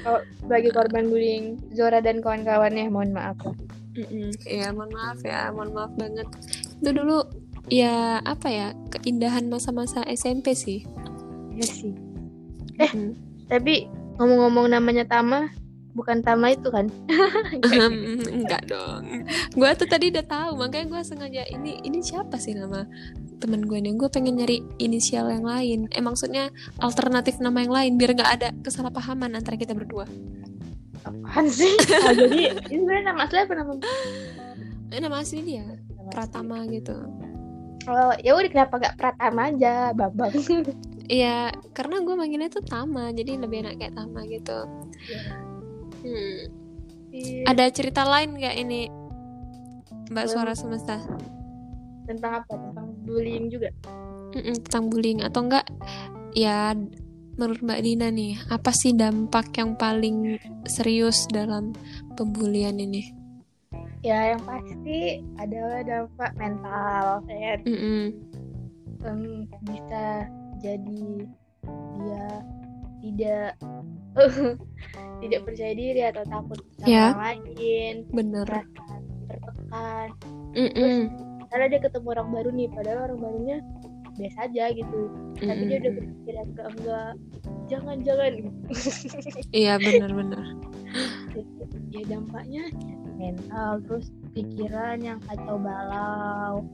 [0.05, 3.57] Oh, sebagai korban bullying Zora dan kawan-kawannya, mohon maaf lah.
[3.93, 4.33] Mm-mm.
[4.49, 6.25] ya mohon maaf ya mohon maaf banget
[6.81, 7.29] itu dulu
[7.68, 10.81] ya apa ya keindahan masa-masa SMP sih
[11.53, 11.93] Ya sih.
[12.81, 12.91] Eh.
[12.93, 13.12] Mm.
[13.49, 13.85] Tapi
[14.16, 15.53] ngomong-ngomong namanya Tama,
[15.93, 16.88] bukan Tama itu kan?
[18.43, 22.88] enggak dong gue tuh tadi udah tahu makanya gue sengaja ini ini siapa sih nama
[23.38, 26.49] temen gue nih gue pengen nyari inisial yang lain eh maksudnya
[26.80, 30.07] alternatif nama yang lain biar nggak ada kesalahpahaman antara kita berdua
[31.03, 31.66] Apaan sih?
[32.07, 33.72] Oh, jadi ini sebenarnya nama asli apa nama?
[34.95, 35.66] eh, nama asli dia
[35.99, 37.32] nama Pratama gitu asli?
[37.90, 40.30] Oh, ya udah kenapa gak Pratama aja, Bambang?
[41.11, 44.55] Iya, karena gue manggilnya tuh Tama, jadi lebih enak kayak Tama gitu.
[46.03, 46.39] Hmm.
[47.47, 48.91] Ada cerita lain nggak ini,
[50.11, 50.27] Mbak.
[50.29, 50.99] Suara Semesta?
[52.07, 52.53] tentang apa?
[52.53, 53.71] Tentang bullying juga.
[54.33, 55.67] Mm-mm, tentang bullying atau enggak?
[56.33, 56.73] Ya,
[57.37, 61.77] menurut Mbak Dina nih, apa sih dampak yang paling serius dalam
[62.17, 63.13] pembulian ini?
[64.03, 67.23] Ya, yang pasti adalah dampak mental.
[67.31, 68.05] Ya, Mm-mm.
[69.07, 69.21] em,
[69.63, 70.27] bisa
[70.59, 71.05] jadi
[72.03, 72.27] dia
[73.03, 73.59] tidak
[75.23, 77.05] tidak percaya diri atau takut sama Ya.
[77.11, 77.21] orang
[77.57, 78.47] lain, Bener.
[79.29, 80.09] tertekan.
[80.53, 80.99] Mm-mm.
[81.49, 83.57] Karena dia ketemu orang baru nih, padahal orang barunya
[84.13, 85.01] biasa aja gitu.
[85.41, 87.11] Tapi dia udah berpikir enggak enggak
[87.67, 88.33] jangan jangan
[89.57, 90.41] Iya bener-bener.
[91.89, 96.65] ya dampaknya ya, mental terus pikiran yang kacau balau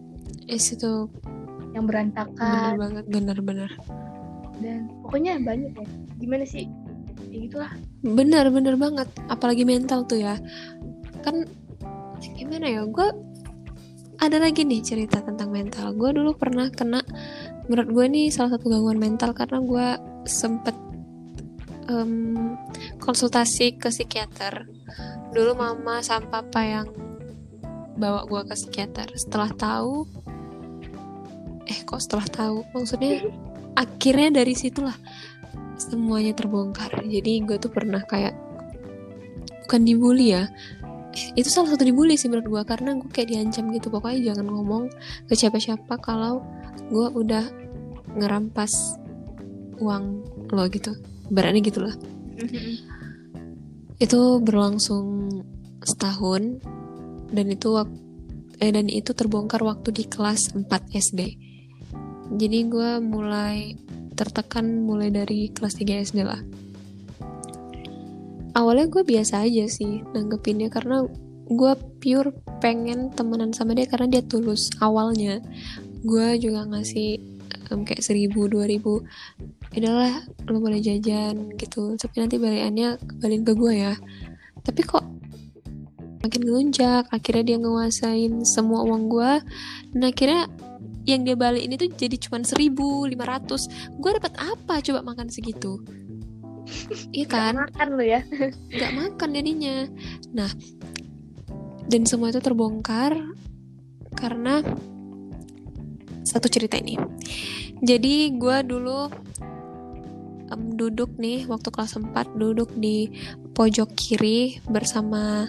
[0.47, 1.07] Is itu
[1.71, 3.71] yang bener berantakan banget, bener-bener.
[4.59, 5.87] Dan pokoknya banyak ya
[6.19, 6.67] gimana sih
[7.31, 9.11] ya gitulah Bener, bener banget.
[9.27, 10.39] Apalagi mental tuh ya.
[11.27, 11.51] Kan
[12.39, 12.83] gimana ya?
[12.87, 13.11] Gue
[14.23, 15.95] ada lagi nih cerita tentang mental.
[15.99, 17.03] Gue dulu pernah kena.
[17.67, 19.89] Menurut gue nih salah satu gangguan mental karena gue
[20.31, 20.75] sempet
[21.91, 22.55] em,
[23.03, 24.71] konsultasi ke psikiater.
[25.35, 26.89] Dulu mama sama papa yang
[27.99, 29.11] bawa gue ke psikiater.
[29.19, 30.07] Setelah tahu,
[31.67, 32.63] eh kok setelah tahu?
[32.79, 33.27] Maksudnya
[33.75, 34.95] akhirnya dari situlah
[35.77, 37.05] semuanya terbongkar.
[37.05, 38.37] Jadi gue tuh pernah kayak
[39.67, 40.49] bukan dibully ya
[41.35, 43.91] itu salah satu dibully sih menurut gue karena gue kayak diancam gitu.
[43.91, 44.85] Pokoknya jangan ngomong
[45.27, 46.47] ke siapa-siapa kalau
[46.89, 47.45] gue udah
[48.15, 48.97] ngerampas
[49.83, 50.05] uang
[50.55, 50.95] lo gitu.
[51.29, 51.93] Berani gitu lah
[53.99, 55.27] itu berlangsung
[55.83, 56.63] setahun
[57.35, 57.75] dan itu
[58.59, 61.21] eh dan itu terbongkar waktu di kelas 4 SD
[62.35, 63.79] jadi gue mulai
[64.19, 66.43] tertekan mulai dari kelas 3 SD lah.
[68.59, 71.07] Awalnya gue biasa aja sih nanggepinnya karena
[71.49, 71.73] gue
[72.03, 75.39] pure pengen temenan sama dia karena dia tulus awalnya.
[76.03, 77.23] Gue juga ngasih
[77.71, 79.07] um, kayak seribu dua ribu
[79.73, 81.95] adalah lo boleh jajan gitu.
[81.95, 83.95] Tapi nanti balikannya kembaliin ke gue ya.
[84.67, 85.07] Tapi kok
[86.19, 89.33] makin ngelunjak akhirnya dia nguasain semua uang gue
[89.95, 90.51] dan akhirnya
[91.09, 93.67] yang dia balik ini tuh jadi cuma seribu lima ratus.
[93.97, 95.81] Gue dapat apa coba makan segitu?
[97.17, 97.57] Iya kan?
[97.57, 98.21] Gak makan lo ya.
[98.77, 99.77] Nggak makan jadinya.
[100.37, 100.51] Nah
[101.89, 103.17] dan semua itu terbongkar
[104.13, 104.61] karena
[106.29, 107.01] satu cerita ini.
[107.81, 109.09] Jadi gue dulu
[110.53, 113.09] um, duduk nih waktu kelas 4 duduk di
[113.57, 115.49] pojok kiri bersama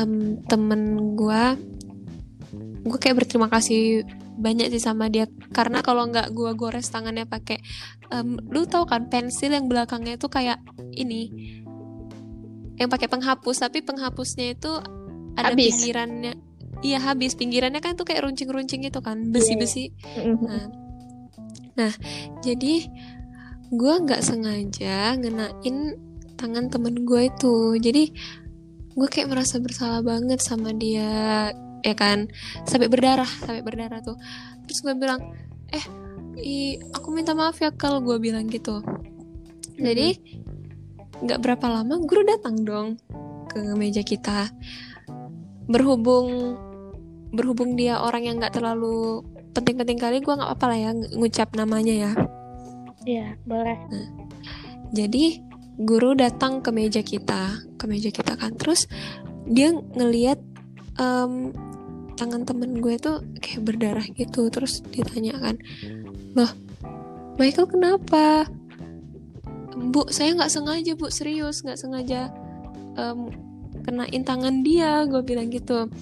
[0.00, 1.42] um, temen gue
[2.86, 4.06] gue kayak berterima kasih
[4.36, 5.26] banyak sih sama dia.
[5.50, 7.58] Karena kalau nggak gue gores tangannya pakai
[8.12, 10.60] um, lu tau kan pensil yang belakangnya itu kayak
[10.94, 11.32] ini
[12.76, 14.72] yang pakai penghapus tapi penghapusnya itu
[15.36, 15.80] ada Habis.
[15.80, 16.34] pinggirannya.
[16.84, 17.32] Iya habis.
[17.32, 19.96] Pinggirannya kan tuh kayak runcing-runcing itu kan besi-besi.
[20.44, 20.68] Nah,
[21.72, 21.92] nah
[22.44, 22.84] jadi
[23.72, 25.76] gue nggak sengaja ngenain
[26.36, 27.80] tangan temen gue itu.
[27.80, 28.12] Jadi
[28.96, 31.52] gue kayak merasa bersalah banget sama dia
[31.84, 32.28] ya kan
[32.64, 34.16] sampai berdarah sampai berdarah tuh.
[34.68, 35.20] Terus gue bilang
[35.72, 35.84] eh
[36.40, 38.84] i, aku minta maaf ya kalau gue bilang gitu.
[39.76, 40.16] Jadi
[41.16, 42.88] nggak berapa lama guru datang dong
[43.48, 44.52] ke meja kita.
[45.66, 46.56] Berhubung
[47.34, 49.20] berhubung dia orang yang nggak terlalu
[49.52, 52.12] penting-penting kali gue nggak apa-apa lah ya ng- ngucap namanya ya.
[53.06, 53.78] Iya boleh.
[54.92, 55.40] Jadi
[55.76, 58.56] guru datang ke meja kita ke meja kita kan.
[58.56, 58.88] Terus
[59.46, 60.40] dia ngeliat
[61.00, 61.52] em,
[62.16, 65.56] tangan temen gue tuh kayak berdarah gitu terus ditanya kan
[66.32, 66.48] loh
[67.36, 68.48] Michael kenapa?
[69.76, 72.32] Bu saya nggak sengaja bu serius nggak sengaja
[72.96, 73.28] em,
[73.84, 75.92] kenain tangan dia gue bilang gitu.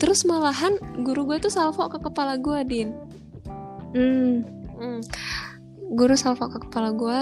[0.00, 2.88] Terus malahan guru gue tuh salvo ke kepala gue din.
[3.92, 4.40] Hmm.
[4.80, 5.00] Hmm.
[5.92, 7.18] Guru salvo ke kepala gue,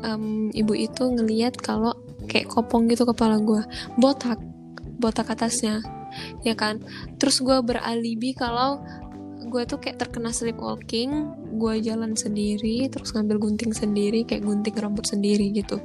[0.00, 1.92] em, ibu itu ngeliat kalau
[2.32, 3.60] kayak kopong gitu kepala gue,
[4.00, 4.40] botak,
[4.96, 5.84] botak atasnya,
[6.46, 6.82] ya kan.
[7.20, 8.82] Terus gue beralibi kalau
[9.44, 15.04] gue tuh kayak terkena sleepwalking, gue jalan sendiri, terus ngambil gunting sendiri, kayak gunting rambut
[15.06, 15.78] sendiri gitu.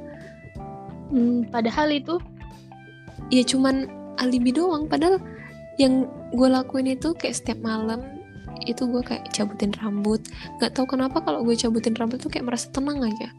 [1.10, 2.18] Hmm, padahal itu
[3.30, 3.86] Ya cuman
[4.18, 5.22] alibi doang, padahal
[5.78, 8.20] yang gue lakuin itu kayak setiap malam
[8.68, 10.20] itu gue kayak cabutin rambut
[10.60, 13.32] nggak tahu kenapa kalau gue cabutin rambut tuh kayak merasa tenang aja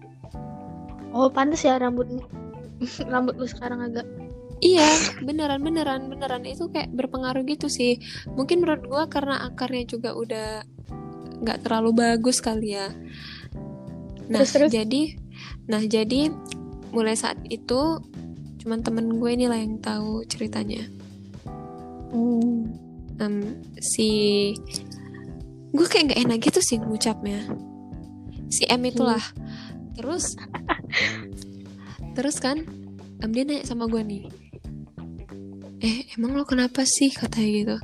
[1.13, 2.25] oh pantas ya rambutmu
[3.13, 4.07] rambut lu sekarang agak
[4.61, 4.85] Iya,
[5.25, 7.97] beneran beneran beneran itu kayak berpengaruh gitu sih.
[8.37, 10.61] Mungkin menurut gua karena akarnya juga udah
[11.41, 12.93] nggak terlalu bagus kali ya.
[14.29, 14.69] Nah, Terus, terus?
[14.71, 15.17] jadi
[15.65, 16.29] nah jadi
[16.93, 17.99] mulai saat itu
[18.61, 20.85] cuman temen gue ini lah yang tahu ceritanya.
[22.13, 22.69] hmm.
[23.17, 23.35] Em,
[23.81, 24.09] si
[25.73, 27.49] gue kayak nggak enak gitu sih ngucapnya.
[28.53, 29.21] Si M itulah.
[29.97, 30.37] Terus
[32.13, 32.61] terus kan
[33.25, 34.40] em, dia nanya sama gue nih.
[35.81, 37.09] Eh, emang lo kenapa sih?
[37.09, 37.77] Katanya gitu?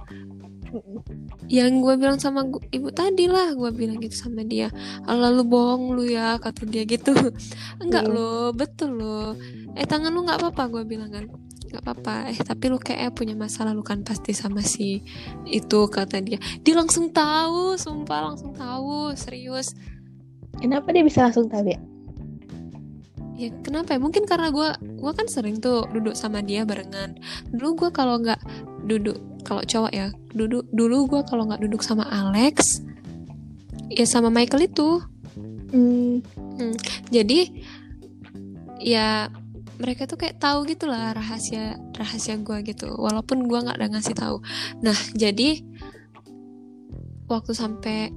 [1.48, 4.68] yang gue bilang sama gu- ibu tadi lah gue bilang gitu sama dia.
[5.08, 7.16] Allah lu bohong lu ya kata dia gitu.
[7.82, 8.12] Enggak Mm.
[8.12, 9.32] lo betul lo.
[9.74, 11.24] Eh tangan lu nggak apa-apa gue bilang kan.
[11.72, 12.16] Nggak apa-apa.
[12.30, 15.00] Eh tapi lu kayak punya masalah lu kan pasti sama si
[15.48, 16.36] itu kata dia.
[16.60, 19.72] Dia langsung tahu sumpah langsung tahu serius.
[20.60, 21.80] Kenapa dia bisa langsung tahu ya
[23.38, 24.00] ya kenapa ya?
[24.02, 27.16] Mungkin karena gue gue kan sering tuh duduk sama dia barengan.
[27.54, 28.42] Dulu gue kalau nggak
[28.90, 32.82] duduk kalau cowok ya duduk dulu gue kalau nggak duduk sama Alex
[33.94, 35.00] ya sama Michael itu.
[35.68, 36.24] Hmm.
[37.12, 37.52] jadi
[38.80, 39.28] ya
[39.78, 44.16] mereka tuh kayak tahu gitu lah rahasia rahasia gue gitu walaupun gue nggak ada ngasih
[44.18, 44.42] tahu.
[44.82, 45.62] Nah jadi
[47.28, 48.10] waktu sampai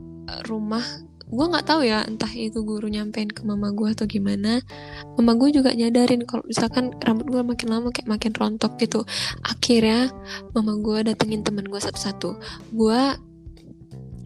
[0.47, 0.85] rumah
[1.31, 4.59] gue nggak tahu ya entah itu guru nyampein ke mama gue atau gimana.
[5.15, 9.07] Mama gue juga nyadarin kalau misalkan rambut gue makin lama kayak makin rontok gitu.
[9.47, 10.11] Akhirnya
[10.53, 12.35] mama gue datengin temen gue satu-satu.
[12.75, 13.01] Gue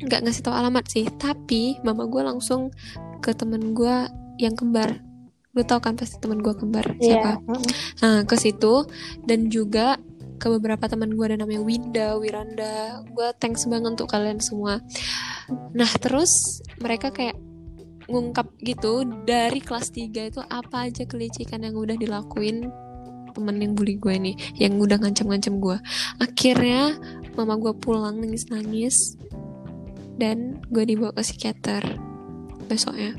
[0.04, 2.72] nggak ngasih tahu alamat sih tapi mama gue langsung
[3.20, 4.08] ke temen gue
[4.40, 5.00] yang kembar.
[5.54, 7.20] Lu tau kan pasti teman gue kembar Iya.
[7.20, 7.30] siapa?
[8.02, 8.88] Nah ke situ.
[9.22, 10.00] Dan juga
[10.38, 13.02] ke beberapa teman gue ada namanya Winda Wiranda.
[13.10, 14.82] Gue thanks banget untuk kalian semua.
[15.72, 17.38] Nah terus mereka kayak
[18.04, 22.68] ngungkap gitu dari kelas 3 itu apa aja kelicikan yang udah dilakuin
[23.34, 25.76] temen yang bully gue nih yang udah ngancam-ngancam gue
[26.22, 26.94] akhirnya
[27.34, 29.18] mama gue pulang nangis-nangis
[30.14, 31.82] dan gue dibawa ke psikiater
[32.70, 33.18] besoknya.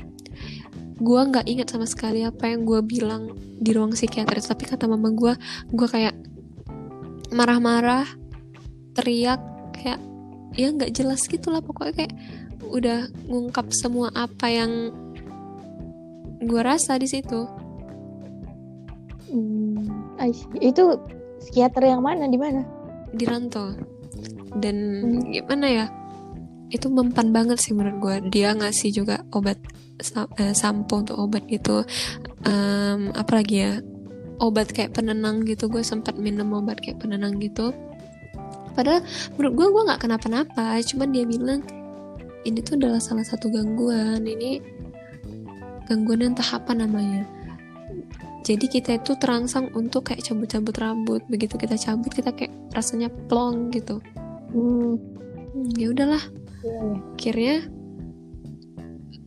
[0.96, 5.12] Gue nggak ingat sama sekali apa yang gue bilang di ruang psikiater tapi kata mama
[5.12, 5.36] gue
[5.76, 6.16] gue kayak
[7.36, 8.08] marah-marah
[8.96, 9.38] teriak
[9.76, 10.00] kayak
[10.56, 12.14] ya nggak jelas gitu lah pokoknya kayak
[12.64, 14.72] udah ngungkap semua apa yang
[16.40, 17.44] gue rasa di situ.
[19.28, 19.84] Hmm.
[20.58, 20.96] Itu
[21.44, 22.24] psikiater yang mana?
[22.26, 22.62] Di mana?
[23.16, 23.72] di rantau
[24.60, 25.32] dan Hmm.
[25.32, 25.86] gimana ya?
[26.68, 29.56] Itu mempan banget sih menurut gue dia ngasih juga obat
[30.36, 31.80] eh, sampo untuk obat gitu.
[32.44, 33.72] Em, apalagi ya
[34.42, 35.68] obat kayak penenang gitu.
[35.70, 37.72] Gue sempat minum obat kayak penenang gitu.
[38.76, 39.00] Padahal
[39.36, 40.76] menurut gue gue nggak kenapa-napa.
[40.84, 41.60] Cuman dia bilang
[42.46, 44.22] ini tuh adalah salah satu gangguan.
[44.22, 44.60] Ini
[45.88, 47.24] gangguan entah apa namanya?
[48.46, 51.22] Jadi kita itu terangsang untuk kayak cabut-cabut rambut.
[51.26, 53.98] Begitu kita cabut kita kayak rasanya plong gitu.
[54.54, 55.16] Hmm,
[55.56, 56.20] Hmm, ya udahlah.
[56.60, 57.00] Iya, iya.
[57.16, 57.56] akhirnya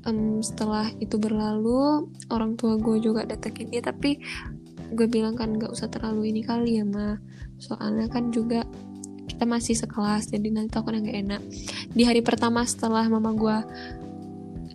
[0.05, 3.81] em, setelah itu berlalu orang tua gue juga datengin dia.
[3.81, 4.21] Tapi
[4.93, 7.17] gue bilang kan nggak usah terlalu ini kali ya ma.
[7.59, 8.65] Soalnya kan juga
[9.29, 11.41] kita masih sekelas jadi nanti takutnya nggak enak.
[11.93, 13.57] Di hari pertama setelah mama gue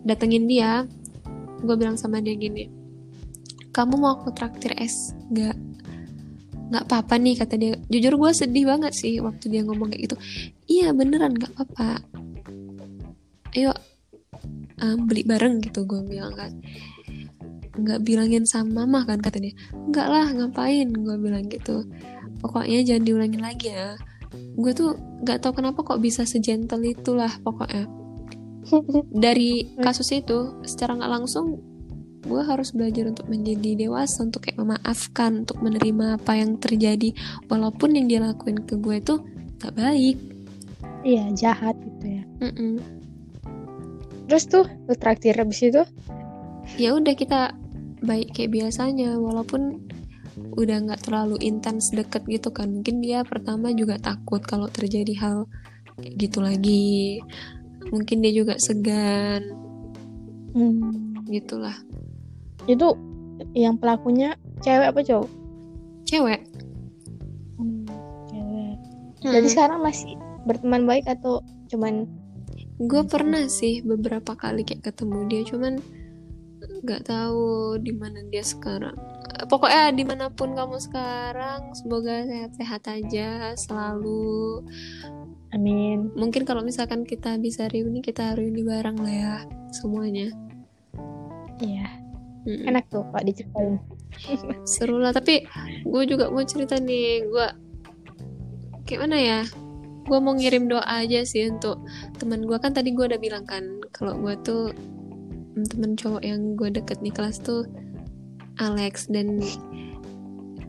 [0.05, 0.85] datengin dia
[1.65, 2.85] gue bilang sama dia gini
[3.75, 5.11] kamu mau aku traktir es?
[5.27, 5.55] Nggak.
[6.71, 7.75] Nggak apa-apa nih kata dia.
[7.91, 10.15] Jujur gue sedih banget sih waktu dia ngomong kayak gitu.
[10.71, 11.99] Iya beneran nggak apa-apa.
[13.51, 13.75] Ayo
[14.79, 16.55] em, beli bareng gitu gue bilang kan
[17.75, 19.53] nggak bilangin sama mama kan kata dia.
[19.71, 20.89] Nggak lah ngapain?
[20.91, 21.85] Gue bilang gitu.
[22.39, 23.99] Pokoknya jangan diulangin lagi ya.
[24.55, 27.87] Gue tuh nggak tahu kenapa kok bisa segentle itulah pokoknya.
[29.13, 31.61] Dari kasus itu secara nggak langsung
[32.25, 37.13] gue harus belajar untuk menjadi dewasa untuk kayak memaafkan untuk menerima apa yang terjadi.
[37.45, 39.15] Walaupun yang dia lakuin ke gue itu
[39.61, 40.17] gak baik.
[41.05, 42.23] Iya, jahat gitu ya.
[42.41, 42.81] Mm-mm.
[44.25, 45.85] Terus tuh lu traktir habis itu?
[46.73, 47.53] ya udah kita
[48.01, 49.79] baik kayak biasanya walaupun
[50.55, 55.37] udah nggak terlalu intens deket gitu kan mungkin dia pertama juga takut kalau terjadi hal
[55.99, 57.23] kayak gitu lagi
[57.87, 59.43] mungkin dia juga segan
[60.55, 61.19] Hmm.
[61.27, 61.75] gitulah
[62.65, 62.95] Itu
[63.51, 65.27] yang pelakunya cewek apa cowok?
[66.03, 66.41] cewek
[67.55, 67.83] Hmm,
[68.27, 68.75] cewek.
[69.25, 69.51] Jadi Mm-mm.
[69.51, 70.15] sekarang masih
[70.45, 72.07] berteman baik atau cuman
[72.77, 75.79] gue pernah sih beberapa kali kayak ketemu dia cuman
[76.85, 78.95] nggak tahu di mana dia sekarang
[79.49, 84.63] pokoknya di mana pun kamu sekarang semoga sehat-sehat aja selalu
[85.51, 86.13] amin.
[86.15, 89.35] mungkin kalau misalkan kita bisa reuni kita reuni bareng lah ya
[89.75, 90.31] semuanya
[91.55, 91.87] Iya,
[92.43, 92.67] Mm-mm.
[92.67, 93.79] enak tuh Pak diceritain.
[94.67, 95.47] seru lah tapi
[95.83, 97.47] gue juga mau cerita nih gue
[98.87, 99.39] kayak mana ya
[100.05, 101.81] gue mau ngirim doa aja sih untuk
[102.21, 104.71] teman gue kan tadi gue udah bilang kan kalau gue tuh
[105.57, 107.63] temen cowok yang gue deket di kelas tuh
[108.57, 109.39] Alex dan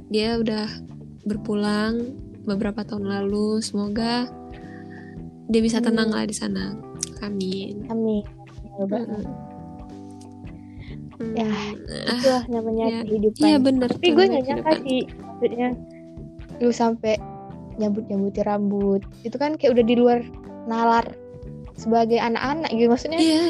[0.07, 0.71] dia udah
[1.23, 4.31] berpulang beberapa tahun lalu semoga
[5.47, 6.17] dia bisa tenang Hmm.
[6.17, 6.65] lah di sana
[7.21, 8.23] amin Amin.
[8.77, 9.03] Coba.
[9.03, 9.25] Mm-mm.
[11.33, 11.73] Ya, Hmm,
[12.05, 13.01] ah, Itulah namanya ya.
[13.03, 13.41] kehidupan.
[13.43, 14.77] iya bener Tapi gue nyangka kehidupan.
[14.85, 15.69] sih maksudnya
[16.57, 17.15] lu sampai
[17.75, 20.21] nyambut nyambutin rambut itu kan kayak udah di luar
[20.65, 21.05] nalar
[21.75, 23.45] sebagai anak-anak gitu maksudnya Iya,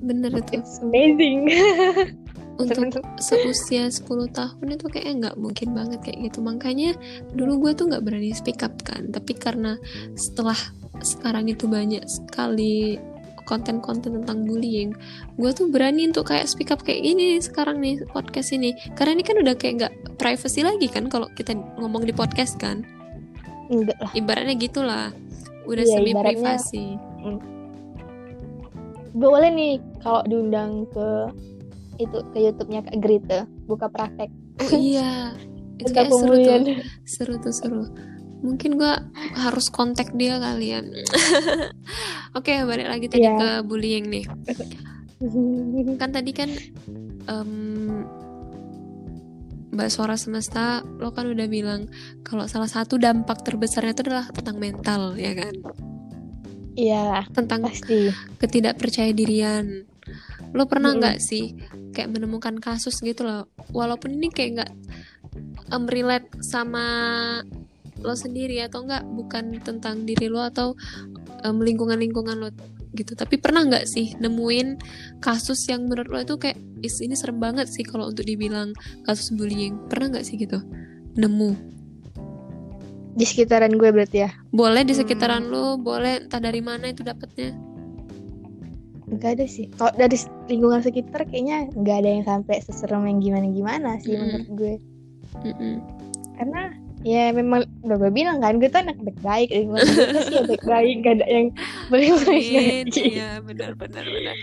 [0.00, 0.58] bener itu.
[0.58, 1.48] it's amazing
[2.58, 2.90] Untuk
[3.22, 4.02] seusia 10
[4.34, 6.42] tahun itu kayaknya nggak mungkin banget kayak gitu.
[6.42, 6.90] Makanya
[7.30, 9.14] dulu gue tuh nggak berani speak up kan.
[9.14, 9.78] Tapi karena
[10.18, 10.58] setelah
[10.98, 12.98] sekarang itu banyak sekali
[13.46, 14.90] konten-konten tentang bullying,
[15.38, 18.74] gue tuh berani untuk kayak speak up kayak gini nih sekarang nih podcast ini.
[18.98, 22.82] Karena ini kan udah kayak nggak privacy lagi kan kalau kita ngomong di podcast kan.
[23.70, 25.14] enggak lah Ibaratnya gitulah.
[25.62, 26.84] Udah Iya, semi ibaratnya- privasi.
[27.22, 27.38] gue
[29.18, 31.08] boleh nih kalau diundang ke
[31.98, 35.34] itu ke YouTube-nya Kak Grita buka praktek Oh iya.
[35.78, 36.58] Itu kayak seru tuh.
[37.04, 37.82] seru tuh seru
[38.38, 39.02] mungkin gua
[39.34, 40.78] harus kontak dia kali ya
[42.38, 43.34] oke balik lagi tadi Iya.
[43.34, 44.24] ke bullying nih
[46.02, 46.46] kan tadi kan
[47.26, 47.50] em,
[49.68, 51.90] Mbak Suara Semesta lo kan udah bilang
[52.22, 55.54] kalau salah satu dampak terbesarnya itu adalah tentang mental ya kan
[56.78, 58.14] Iya tentang pasti.
[58.38, 59.82] ketidakpercaya dirian.
[60.54, 61.58] Lo pernah nggak sih
[61.90, 63.50] kayak menemukan kasus gitu loh?
[63.74, 64.72] Walaupun ini kayak nggak
[65.74, 66.86] em, relate sama
[67.98, 70.78] lo sendiri atau enggak bukan tentang diri lo atau
[71.42, 72.54] em, lingkungan-lingkungan lo
[72.94, 73.18] gitu.
[73.18, 74.78] Tapi pernah nggak sih nemuin
[75.18, 78.70] kasus yang menurut lo itu kayak "Is, ini serem banget sih kalau untuk dibilang
[79.02, 79.76] kasus bullying.
[79.90, 80.62] Pernah nggak sih gitu?
[81.18, 81.77] Nemu
[83.18, 85.00] di sekitaran gue berarti ya boleh di Hmm.
[85.02, 87.50] sekitaran lo boleh entah dari mana itu dapetnya
[89.08, 89.72] Enggak ada sih.
[89.72, 94.20] Kalau dari lingkungan sekitar kayaknya nggak ada yang sampai seserem yang gimana-gimana sih Mm-mm.
[94.20, 94.74] menurut gue.
[95.48, 95.74] Mm-mm.
[96.36, 96.62] Karena
[97.00, 100.94] ya memang udah gue bilang kan gue tuh anak baik-baik lingkungan gue pasti ya baik-baik
[101.00, 101.46] gak ada yang
[101.88, 102.08] boleh
[102.92, 104.36] iya benar benar benar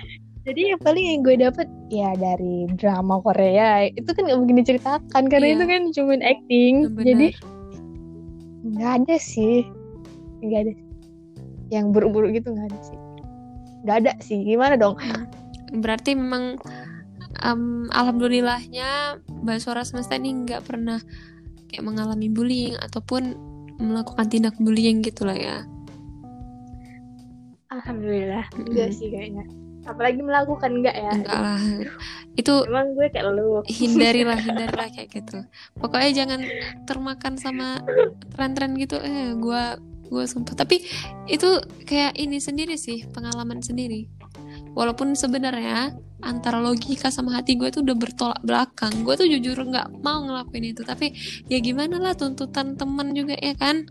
[0.46, 5.24] Jadi yang paling yang gue dapet ya dari drama Korea itu kan nggak mungkin diceritakan
[5.26, 5.56] karena Iya.
[5.58, 6.74] itu kan cuma acting.
[6.90, 7.06] Benar.
[7.06, 7.28] Jadi
[8.66, 9.62] nggak ada sih,
[10.42, 10.74] nggak ada.
[11.70, 12.98] Yang buruk-buruk gitu nggak ada sih.
[13.86, 14.40] Nggak ada sih.
[14.42, 14.98] Gimana dong?
[15.84, 16.62] berarti memang
[17.44, 21.02] em, alhamdulillahnya Mbak Suara Semesta ini nggak pernah
[21.68, 23.36] kayak mengalami bullying ataupun
[23.82, 25.58] melakukan tindak bullying gitu lah ya
[27.76, 29.44] Alhamdulillah enggak sih kayaknya.
[29.86, 31.12] Apalagi melakukan enggak ya?
[31.14, 31.62] enggak lah.
[32.34, 33.62] Itu Emang gue kayak lu.
[33.70, 35.46] hindarilah hindarilah kayak gitu.
[35.78, 36.42] Pokoknya jangan
[36.90, 37.80] termakan sama
[38.34, 38.98] tren-tren gitu.
[39.00, 39.78] Eh gua
[40.10, 40.58] gua sumpah.
[40.58, 40.82] Tapi
[41.30, 41.50] itu
[41.86, 44.10] kayak ini sendiri sih pengalaman sendiri.
[44.76, 48.92] Walaupun sebenarnya antara logika sama hati gue tuh udah bertolak belakang.
[49.06, 50.82] Gue tuh jujur nggak mau ngelakuin itu.
[50.84, 51.16] Tapi
[51.48, 53.88] ya gimana lah tuntutan temen juga ya kan?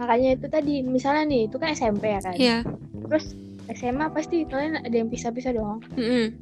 [0.00, 2.34] Makanya itu tadi, misalnya nih, itu kan SMP ya kan?
[2.40, 2.58] Iya.
[3.04, 3.36] Terus
[3.76, 5.84] SMA pasti kalian ada yang pisah-pisah dong.
[5.94, 6.34] Mm-mm.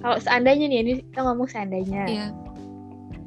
[0.00, 2.04] Kalau seandainya nih, ini kita ngomong seandainya.
[2.08, 2.26] Iya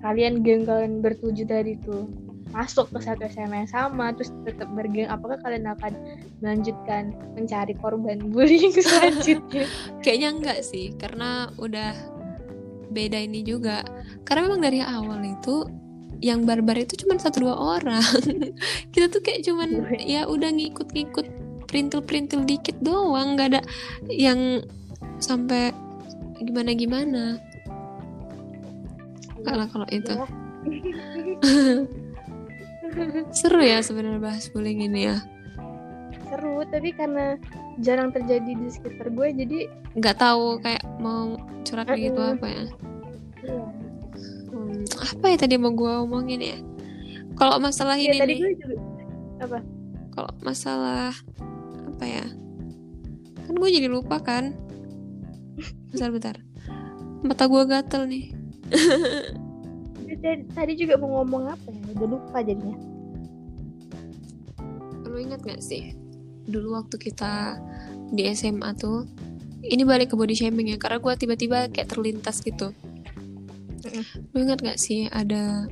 [0.03, 2.11] Kalian geng kalian bertujuh tadi tuh
[2.51, 5.95] masuk ke satu SMA yang sama terus tetap bergeng apakah kalian akan
[6.43, 9.65] melanjutkan mencari korban bullying selanjutnya
[10.03, 11.95] Kayaknya enggak sih, karena udah
[12.93, 13.81] beda ini juga.
[14.27, 15.65] Karena memang dari awal itu
[16.23, 18.03] yang barbar itu cuma satu dua orang.
[18.93, 21.42] Kita tuh kayak cuman ya udah ngikut-ngikut
[21.73, 23.61] perintil-perintil dikit doang, nggak ada
[24.05, 24.61] yang
[25.17, 25.73] sampai
[26.37, 27.41] gimana-gimana.
[29.41, 30.13] Enggak lah kalau itu.
[33.33, 35.17] Seru ya sebenarnya bahas bullying ini ya.
[36.29, 37.37] seru tapi karena
[37.77, 39.59] jarang terjadi di sekitar gue jadi
[39.93, 42.33] Nggak tahu kayak mau curhat kayak gitu Mm-mm.
[42.37, 42.63] apa ya.
[43.45, 43.65] ya,
[44.49, 46.57] Hmm, apa ya tadi mau gue omongin ya?
[47.33, 48.77] Kalau masalah ya ini tadi nih, gue juga
[50.13, 51.13] kalau masalah
[52.03, 52.27] apa ya?
[53.47, 54.51] Kan gue jadi lupa kan?
[55.87, 56.35] Bentar bentar.
[57.23, 58.25] Mata gue gatel nih.
[60.51, 62.79] tadi, juga mau ngomong apa ya udah lupa jadinya
[65.07, 65.95] Lu ingat gak sih?
[66.43, 67.55] Dulu waktu kita
[68.11, 69.07] di SMA tuh,
[69.63, 72.75] ini balik ke body shaming ya, karena gue tiba-tiba kayak terlintas gitu.
[74.35, 75.71] Lu ingat gak sih ada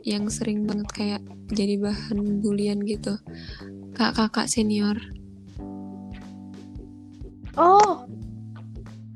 [0.00, 3.20] yang sering banget kayak jadi bahan bulian gitu?
[3.96, 4.96] Kak-kakak senior
[7.56, 8.04] oh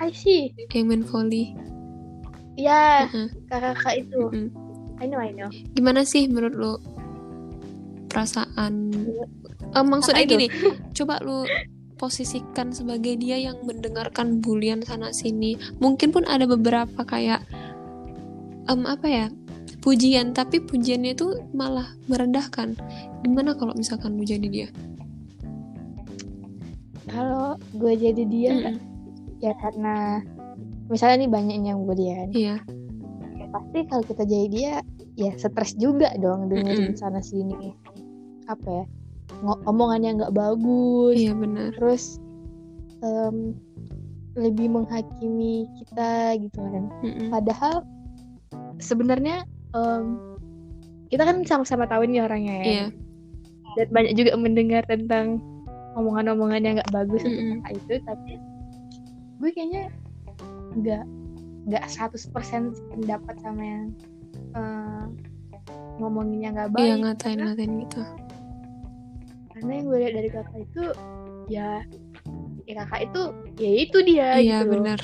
[0.01, 1.53] I see yang main volley.
[2.57, 3.29] ya Heeh.
[3.47, 4.49] kakak itu Mm-mm.
[4.97, 6.73] I know I know Gimana sih menurut lu
[8.09, 8.91] perasaan?
[9.71, 10.35] Eh, maksudnya Kakak itu.
[10.35, 10.47] gini,
[10.93, 11.47] coba lu
[11.95, 15.55] posisikan sebagai dia yang mendengarkan bulian sana sini.
[15.79, 17.45] Mungkin pun ada beberapa kayak
[18.67, 19.27] em apa ya
[19.81, 22.77] pujian, tapi pujiannya itu malah merendahkan.
[23.21, 24.69] Gimana kalau misalkan lu jadi dia?
[27.11, 28.77] kalau gue jadi dia Mm-mm.
[29.43, 30.23] ya karena
[30.87, 32.63] misalnya nih banyak yang bulian Iya,
[33.35, 34.73] ya pasti kalau kita jadi dia
[35.19, 37.01] ya stres juga dong dengerin Mm-mm.
[37.01, 37.75] sana sini
[38.47, 38.85] apa ya
[39.43, 41.75] ngo- omongan yang nggak bagus iya benar.
[41.75, 42.23] terus
[43.03, 43.59] em,
[44.39, 47.27] lebih menghakimi kita gitu kan Mm-mm.
[47.27, 47.83] padahal
[48.79, 49.43] sebenarnya
[49.73, 50.05] em,
[51.09, 52.87] kita kan sama-sama tahu nih orangnya ya Iya,
[53.77, 55.39] dan banyak juga mendengar tentang
[55.95, 57.61] omongan-omongan yang nggak bagus untuk Mm-mm.
[57.61, 58.33] kakak itu tapi
[59.41, 59.85] gue kayaknya
[60.77, 61.05] nggak
[61.67, 62.31] nggak 100%
[62.95, 63.85] pendapat sama yang
[64.55, 65.05] eh,
[65.99, 68.01] ngomongin yang nggak baik iya ngatain-ngatain gitu.
[69.53, 70.85] karena yang gue lihat dari kakak itu
[71.51, 71.69] ya
[72.65, 73.23] ya kakak itu
[73.59, 74.75] ya itu dia Iya gitu loh.
[74.79, 75.01] benar.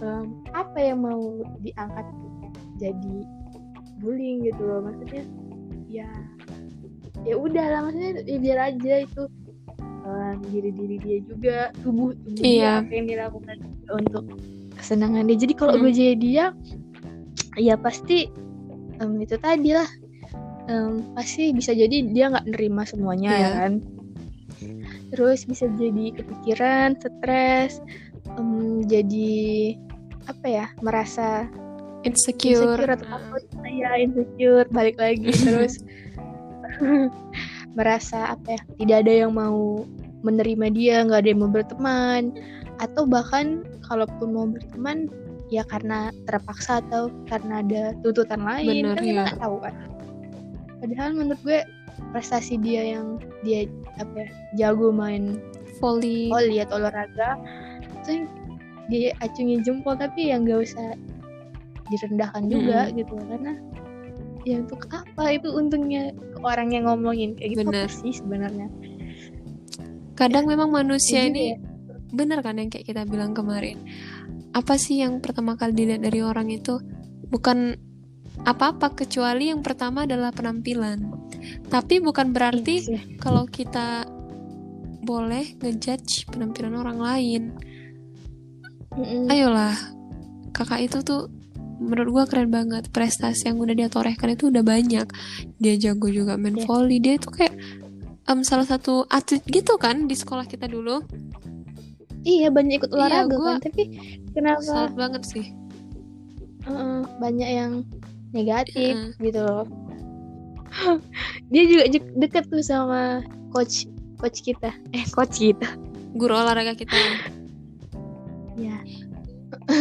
[0.00, 0.24] Em,
[0.56, 1.20] apa yang mau
[1.60, 2.06] diangkat
[2.80, 3.16] jadi
[4.00, 5.24] bullying gitu loh maksudnya
[5.86, 6.08] ya
[7.22, 9.22] ya udah lah maksudnya ya biar aja itu
[10.08, 12.80] em, diri diri dia juga tubuh tubuh Iya.
[12.80, 13.56] dia apa yang dilakukan
[13.92, 14.24] untuk
[14.74, 15.82] kesenangan dia jadi kalau Hmm.
[15.84, 16.44] gue jadi dia
[17.60, 18.26] ya pasti
[18.96, 19.88] em, itu tadi lah
[20.70, 23.42] Em, pasti bisa jadi dia nggak nerima semuanya Iya.
[23.42, 23.72] ya kan
[25.10, 27.82] terus bisa jadi kepikiran stres
[28.38, 29.74] um, jadi
[30.24, 31.50] apa ya merasa
[32.06, 34.68] insecure, insecure atau apa ya insecure.
[34.72, 35.82] Balik lagi terus.
[37.78, 39.84] Merasa apa ya tidak ada yang mau
[40.20, 42.22] menerima dia nggak ada yang mau berteman.
[42.80, 45.10] Atau bahkan kalaupun mau berteman
[45.50, 49.24] ya karena terpaksa atau karena ada tuntutan lain Bener, kan kita ya.
[49.26, 49.74] nggak tahu kan.
[50.80, 51.60] Padahal menurut gue
[52.16, 53.68] prestasi dia yang dia
[54.00, 55.36] apa ya jago main
[55.82, 56.32] volley.
[56.32, 57.36] volley atau olahraga
[58.00, 58.24] itu
[58.88, 59.98] dia acungi jempol.
[59.98, 60.96] Tapi yang gak usah
[61.90, 62.98] direndahkan juga Mm-mm.
[63.02, 63.52] gitu karena
[64.42, 67.90] ya untuk apa itu untungnya orang yang ngomongin kayak gitu Bener.
[67.92, 68.70] sih sebenarnya
[70.16, 71.56] kadang memang manusia Ya juga ini ya.
[72.10, 73.76] bener kan yang kayak kita bilang kemarin
[74.50, 76.80] apa sih yang pertama kali dilihat dari orang itu
[77.28, 77.76] bukan
[78.42, 81.04] apa-apa kecuali yang pertama adalah penampilan
[81.68, 83.00] tapi bukan berarti Iya sih.
[83.20, 84.08] kalau kita
[85.00, 87.42] boleh ngejudge penampilan orang lain
[88.96, 89.28] Mm-mm.
[89.28, 89.76] ayolah
[90.50, 91.28] kakak itu tuh
[91.80, 92.86] menurut gua keren banget.
[92.88, 95.08] Prestasi yang udah dia torehkan itu udah banyak.
[95.56, 96.64] Dia jago juga main Iya.
[96.64, 97.00] volley.
[97.00, 97.56] Dia itu kayak
[98.22, 101.00] em, salah satu atlet gitu kan di sekolah kita dulu.
[102.20, 103.64] Iya banyak ikut Iya, olahraga gua- kan.
[103.64, 103.82] Tapi
[104.30, 104.60] kenapa?
[104.62, 105.46] Salut banget sih.
[106.62, 107.72] Uh-uh, banyak yang
[108.30, 109.16] negatif Heeh.
[109.18, 109.64] gitu loh.
[111.52, 114.70] Dia juga deket tuh sama coach coach kita.
[114.92, 115.66] Eh coach kita.
[116.12, 116.94] Guru olahraga kita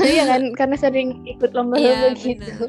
[0.05, 2.65] iya kan karena sering ikut lomba-lomba gitu.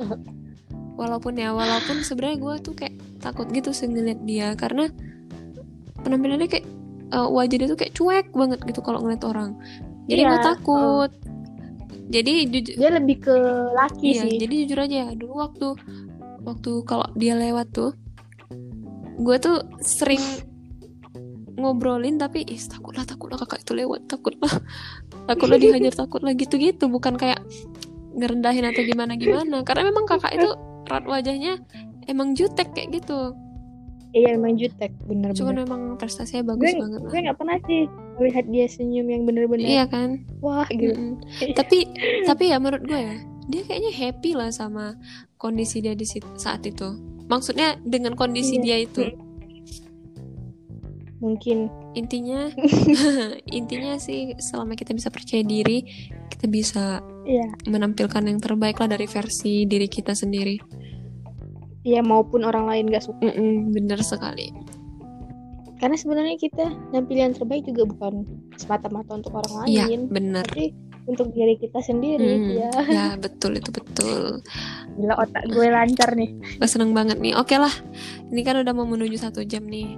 [1.00, 4.88] walaupun ya walaupun sebenarnya gue tuh kayak takut gitu sih ngeliat dia karena
[6.04, 6.66] penampilannya kayak
[7.12, 9.56] eh, wajah dia tuh kayak cuek banget gitu kalau ngeliat orang.
[10.08, 11.10] Jadi Iya, gue takut.
[12.10, 13.34] jadi jujur dia lebih ke
[13.70, 14.34] laki iya sih.
[14.42, 15.68] jadi jujur aja dulu waktu
[16.42, 17.94] waktu kalau dia lewat tuh
[19.22, 20.18] gue tuh sering
[21.54, 24.50] ngobrolin tapi ih takutlah takutlah kakak itu lewat takutlah
[25.30, 26.90] takutlah dihajar takutlah gitu-gitu.
[26.90, 27.38] Bukan kayak
[28.18, 30.50] ngerendahin atau gimana gimana karena memang kakak itu
[30.90, 31.62] rat wajahnya
[32.10, 33.34] emang jutek kayak gitu.
[34.10, 37.22] Iya emang jutek bener cuman memang prestasinya bagus gue banget gue lah.
[37.30, 37.86] nggak pernah sih
[38.18, 40.26] melihat dia senyum yang bener-bener iya kan?
[40.42, 40.98] wah gitu.
[40.98, 41.54] Mm-mm.
[41.54, 41.86] tapi
[42.26, 43.14] tapi ya menurut gue ya
[43.46, 44.98] dia kayaknya happy lah sama
[45.38, 46.98] kondisi dia di saat itu.
[47.30, 48.62] Maksudnya dengan kondisi Iya.
[48.62, 49.02] dia itu.
[51.22, 52.50] Mungkin intinya
[53.58, 55.84] intinya sih selama kita bisa percaya diri
[56.30, 57.52] kita bisa iya.
[57.68, 60.56] menampilkan yang terbaik lah dari versi diri kita sendiri.
[61.84, 63.20] Iya maupun orang lain gak suka.
[63.20, 64.52] Mm-mm, bener sekali.
[65.80, 68.24] Karena sebenarnya kita nampil yang terbaik juga bukan
[68.56, 70.44] semata-mata untuk orang iya lain bener.
[70.44, 70.76] tapi
[71.08, 74.44] untuk diri kita sendiri Hmm, ya ya betul itu betul.
[75.00, 76.30] Gila otak gue lancar nih.
[76.60, 77.32] Gue seneng banget nih.
[77.36, 77.72] Oke lah
[78.28, 79.96] ini kan udah mau menuju satu jam nih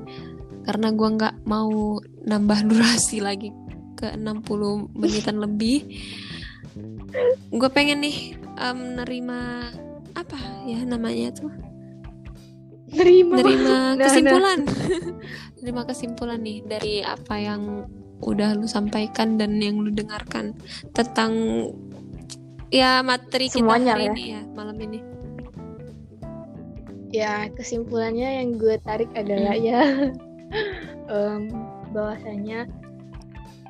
[0.63, 3.51] karena gua nggak mau nambah durasi lagi
[3.95, 5.87] ke 60 menitan lebih.
[7.53, 9.69] Gue pengen nih em, nerima
[10.17, 11.53] apa ya namanya tuh?
[12.93, 13.37] Nerima.
[13.39, 14.61] Nerima Nah, kesimpulan.
[15.63, 17.87] Nerima kesimpulan nih dari apa yang
[18.23, 20.55] udah lu sampaikan dan yang lu dengarkan
[20.95, 21.33] tentang
[22.73, 24.13] ya materi kita Semuanya hari lah ya.
[24.17, 25.01] ini ya malam ini.
[27.13, 29.69] Ya kesimpulannya yang gue tarik adalah Hmm.
[29.69, 29.83] ya
[31.09, 31.49] em,
[31.93, 32.69] bahwasanya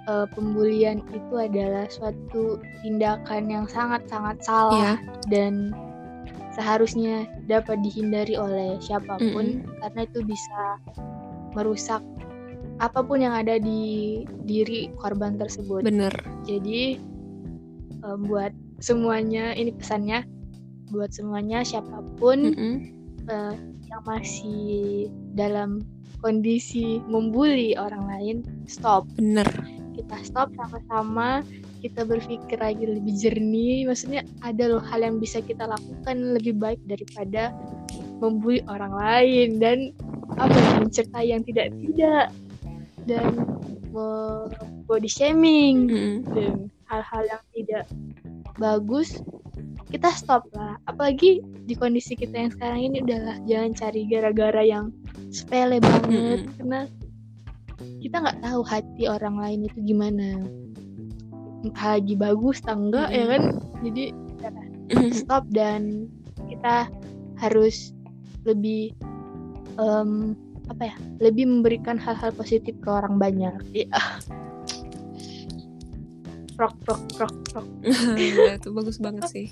[0.08, 4.98] eh, pembulian itu adalah suatu tindakan yang sangat-sangat salah
[5.30, 5.70] dan
[6.52, 10.76] seharusnya dapat dihindari oleh siapa pun karena itu bisa
[11.56, 12.04] merusak
[12.80, 15.86] apa pun yang ada di diri korban tersebut.
[15.86, 16.12] bener
[16.44, 16.98] Jadi
[18.02, 18.52] em, buat
[18.82, 20.26] semuanya ini pesannya
[20.92, 22.74] buat semuanya siapa pun Mm-mm.
[23.30, 23.54] eh,
[23.88, 25.80] yang masih dalam
[26.22, 28.36] kondisi membuli orang lain
[28.70, 29.04] stop.
[29.18, 29.46] Bener.
[29.92, 31.44] Kita stop sama-sama
[31.82, 33.84] kita berpikir lagi lebih jernih.
[33.90, 37.50] Maksudnya ada loh hal yang bisa kita lakukan lebih baik daripada
[38.22, 39.90] membuli orang lain dan
[40.38, 42.30] apa ya, mencertai yang tidak tidak
[43.04, 43.34] dan
[44.86, 46.16] body shaming Mm-mm.
[46.30, 47.84] dan hal-hal yang tidak
[48.56, 49.20] bagus
[49.92, 50.80] kita stop lah.
[50.88, 54.88] Apalagi di kondisi kita yang sekarang ini udahlah jangan cari gara-gara yang
[55.28, 56.48] sepele banget.
[56.48, 56.56] Mm-mm.
[56.56, 56.80] karena
[58.00, 60.40] kita nggak tahu hati orang lain itu gimana.
[61.62, 63.42] Entah lagi bagus atau enggak ya kan?
[63.84, 64.04] Jadi
[65.12, 66.08] stop dan
[66.48, 66.88] kita
[67.38, 67.92] harus
[68.48, 68.96] lebih
[69.76, 70.34] em,
[70.72, 70.94] apa ya?
[71.20, 73.54] Lebih memberikan hal-hal positif ke orang banyak.
[73.76, 73.92] Ya
[76.58, 77.68] rock rock rock rock
[78.18, 79.46] Ya, itu bagus banget sih.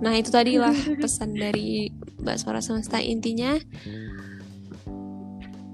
[0.00, 1.90] Nah itu tadi lah pesan dari
[2.22, 3.58] Mbak Suara Semesta intinya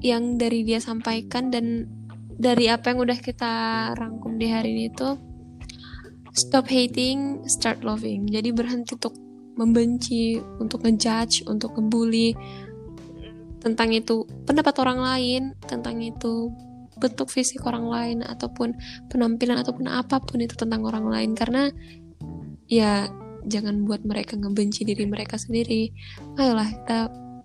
[0.01, 1.85] yang dari dia sampaikan dan
[2.41, 3.53] dari apa yang udah kita
[4.01, 5.21] rangkum di hari ini tuh
[6.33, 8.25] stop hating, start loving.
[8.31, 9.13] Jadi berhenti untuk
[9.61, 12.33] membenci, untuk ngejudge, untuk ngebully
[13.61, 16.49] tentang itu pendapat orang lain, tentang itu
[17.01, 18.77] bentuk fisik orang lain ataupun
[19.09, 21.73] penampilan ataupun apa pun itu tentang orang lain karena
[22.69, 23.09] ya
[23.49, 25.91] jangan buat mereka ngebenci diri mereka sendiri.
[26.37, 26.99] Ayolah kita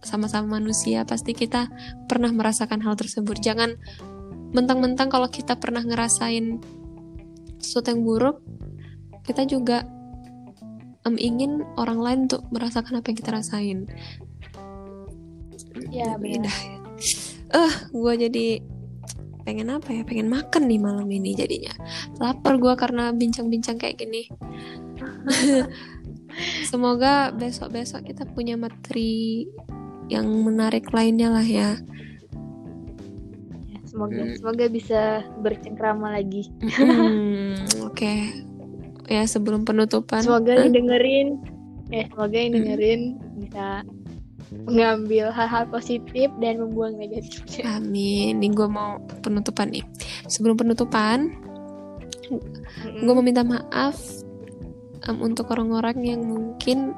[0.04, 1.72] sama-sama manusia pasti kita
[2.06, 3.40] pernah merasakan hal tersebut.
[3.40, 3.80] Jangan
[4.52, 6.60] mentang-mentang kalau kita pernah ngerasain
[7.58, 8.38] sesuatu yang buruk,
[9.26, 9.88] kita juga
[11.08, 13.80] um, ingin orang lain untuk merasakan apa yang kita rasain.
[15.90, 16.52] Ya, beda.
[17.56, 18.48] Eh, uh, gue jadi
[19.46, 20.02] pengen apa ya?
[20.02, 21.72] Pengen makan nih malam ini jadinya.
[22.18, 24.26] Lapar gue karena bincang-bincang kayak gini.
[26.70, 29.48] Semoga besok-besok kita punya materi
[30.12, 31.80] yang menarik lainnya lah ya.
[33.72, 34.36] ya semoga hmm.
[34.38, 36.52] semoga bisa bercengkrama lagi.
[36.76, 37.56] Hmm,
[37.88, 37.96] Oke.
[37.96, 38.20] Okay.
[39.06, 40.26] Ya sebelum penutupan.
[40.26, 41.40] Semoga yang dengerin,
[41.94, 43.38] eh semoga yang dengerin hmm.
[43.46, 43.86] bisa
[44.64, 47.78] mengambil hal-hal positif dan membuang negatifnya.
[47.78, 48.40] Amin.
[48.40, 49.86] Ini gue mau penutupan nih.
[50.26, 51.30] Sebelum penutupan,
[53.04, 54.00] gue mau minta maaf
[55.06, 56.96] um, untuk orang-orang yang mungkin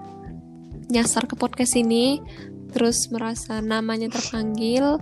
[0.87, 2.23] nyasar ke podcast ini,
[2.71, 5.01] terus merasa namanya terpanggil,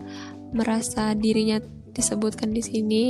[0.55, 1.61] merasa dirinya
[1.93, 3.05] disebutkan di sini.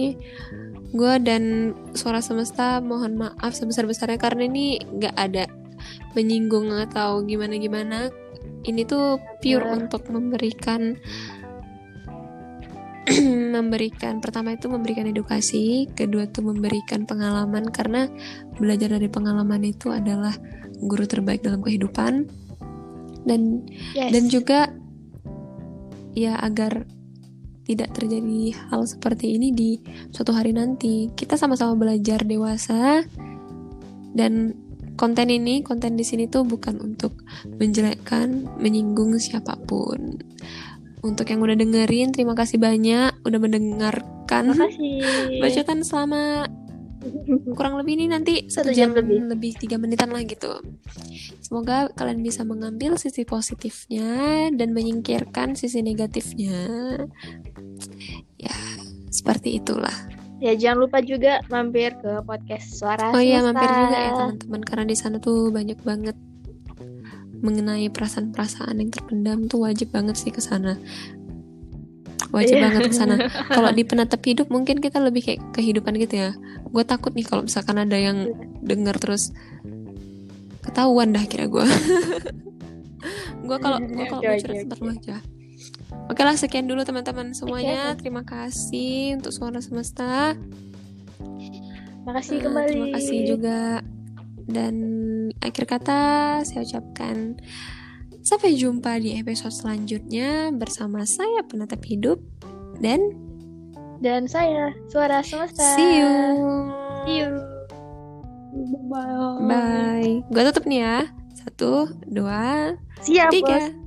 [0.95, 5.43] Gue dan suara semesta mohon maaf sebesar-besarnya karena ini gak ada
[6.15, 8.07] menyinggung atau gimana-gimana
[8.65, 9.77] ini tuh pure yeah.
[9.77, 10.97] untuk memberikan
[13.55, 18.09] memberikan pertama itu memberikan edukasi, kedua tuh memberikan pengalaman karena
[18.57, 20.33] belajar dari pengalaman itu adalah
[20.81, 22.25] guru terbaik dalam kehidupan
[23.29, 23.61] dan
[23.93, 24.09] yes.
[24.09, 24.59] dan juga
[26.17, 26.89] ya agar
[27.65, 29.81] tidak terjadi hal seperti ini di
[30.13, 31.09] suatu hari nanti.
[31.13, 33.01] Kita sama-sama belajar dewasa
[34.13, 34.53] dan
[34.95, 37.15] konten ini, konten di sini tuh bukan untuk
[37.47, 40.19] menjelekkan, menyinggung siapa pun.
[41.05, 44.57] Untuk yang udah dengerin, terima kasih banyak udah mendengarkan
[45.43, 46.49] bacotan selama
[47.53, 49.29] kurang lebih ini nanti satu jam, jam lebih.
[49.29, 50.57] lebih tiga menitan lah gitu.
[51.45, 56.65] Semoga kalian bisa mengambil sisi positifnya dan menyingkirkan sisi negatifnya.
[58.41, 58.57] Ya,
[59.13, 60.14] seperti itulah.
[60.45, 64.85] Ya jangan lupa juga mampir ke podcast Suara Oh iya mampir juga ya teman-teman karena
[64.85, 66.13] di sana tuh banyak banget
[67.41, 70.77] mengenai perasaan-perasaan yang terpendam tuh wajib banget sih ke sana.
[72.29, 72.69] Wajib yeah.
[72.69, 73.15] banget ke sana.
[73.57, 76.31] kalau di penatap hidup mungkin kita lebih kayak kehidupan gitu ya.
[76.69, 78.29] Gue takut nih kalau misalkan ada yang
[78.61, 79.33] denger terus
[80.61, 81.65] ketahuan dah kira gue.
[83.49, 85.17] gue kalau gue kalau mau cerita aja.
[86.05, 87.93] Oke lah sekian dulu teman-teman semuanya.
[87.93, 88.05] Okay.
[88.05, 90.37] Terima kasih untuk suara semesta.
[92.05, 92.69] Makasih uh, kembali.
[92.69, 93.61] Terima kasih juga.
[94.45, 94.75] Dan
[95.41, 96.01] akhir kata
[96.45, 97.41] saya ucapkan
[98.21, 102.21] sampai jumpa di episode selanjutnya bersama saya penatap hidup
[102.77, 103.01] dan
[104.05, 105.65] dan saya suara semesta.
[105.73, 106.13] See you.
[107.05, 107.31] See you.
[108.87, 109.49] Bye.
[109.49, 110.13] Bye.
[110.29, 110.97] Gue tutup nih ya.
[111.35, 113.69] Satu, dua, Siap, tiga.
[113.69, 113.84] Bos.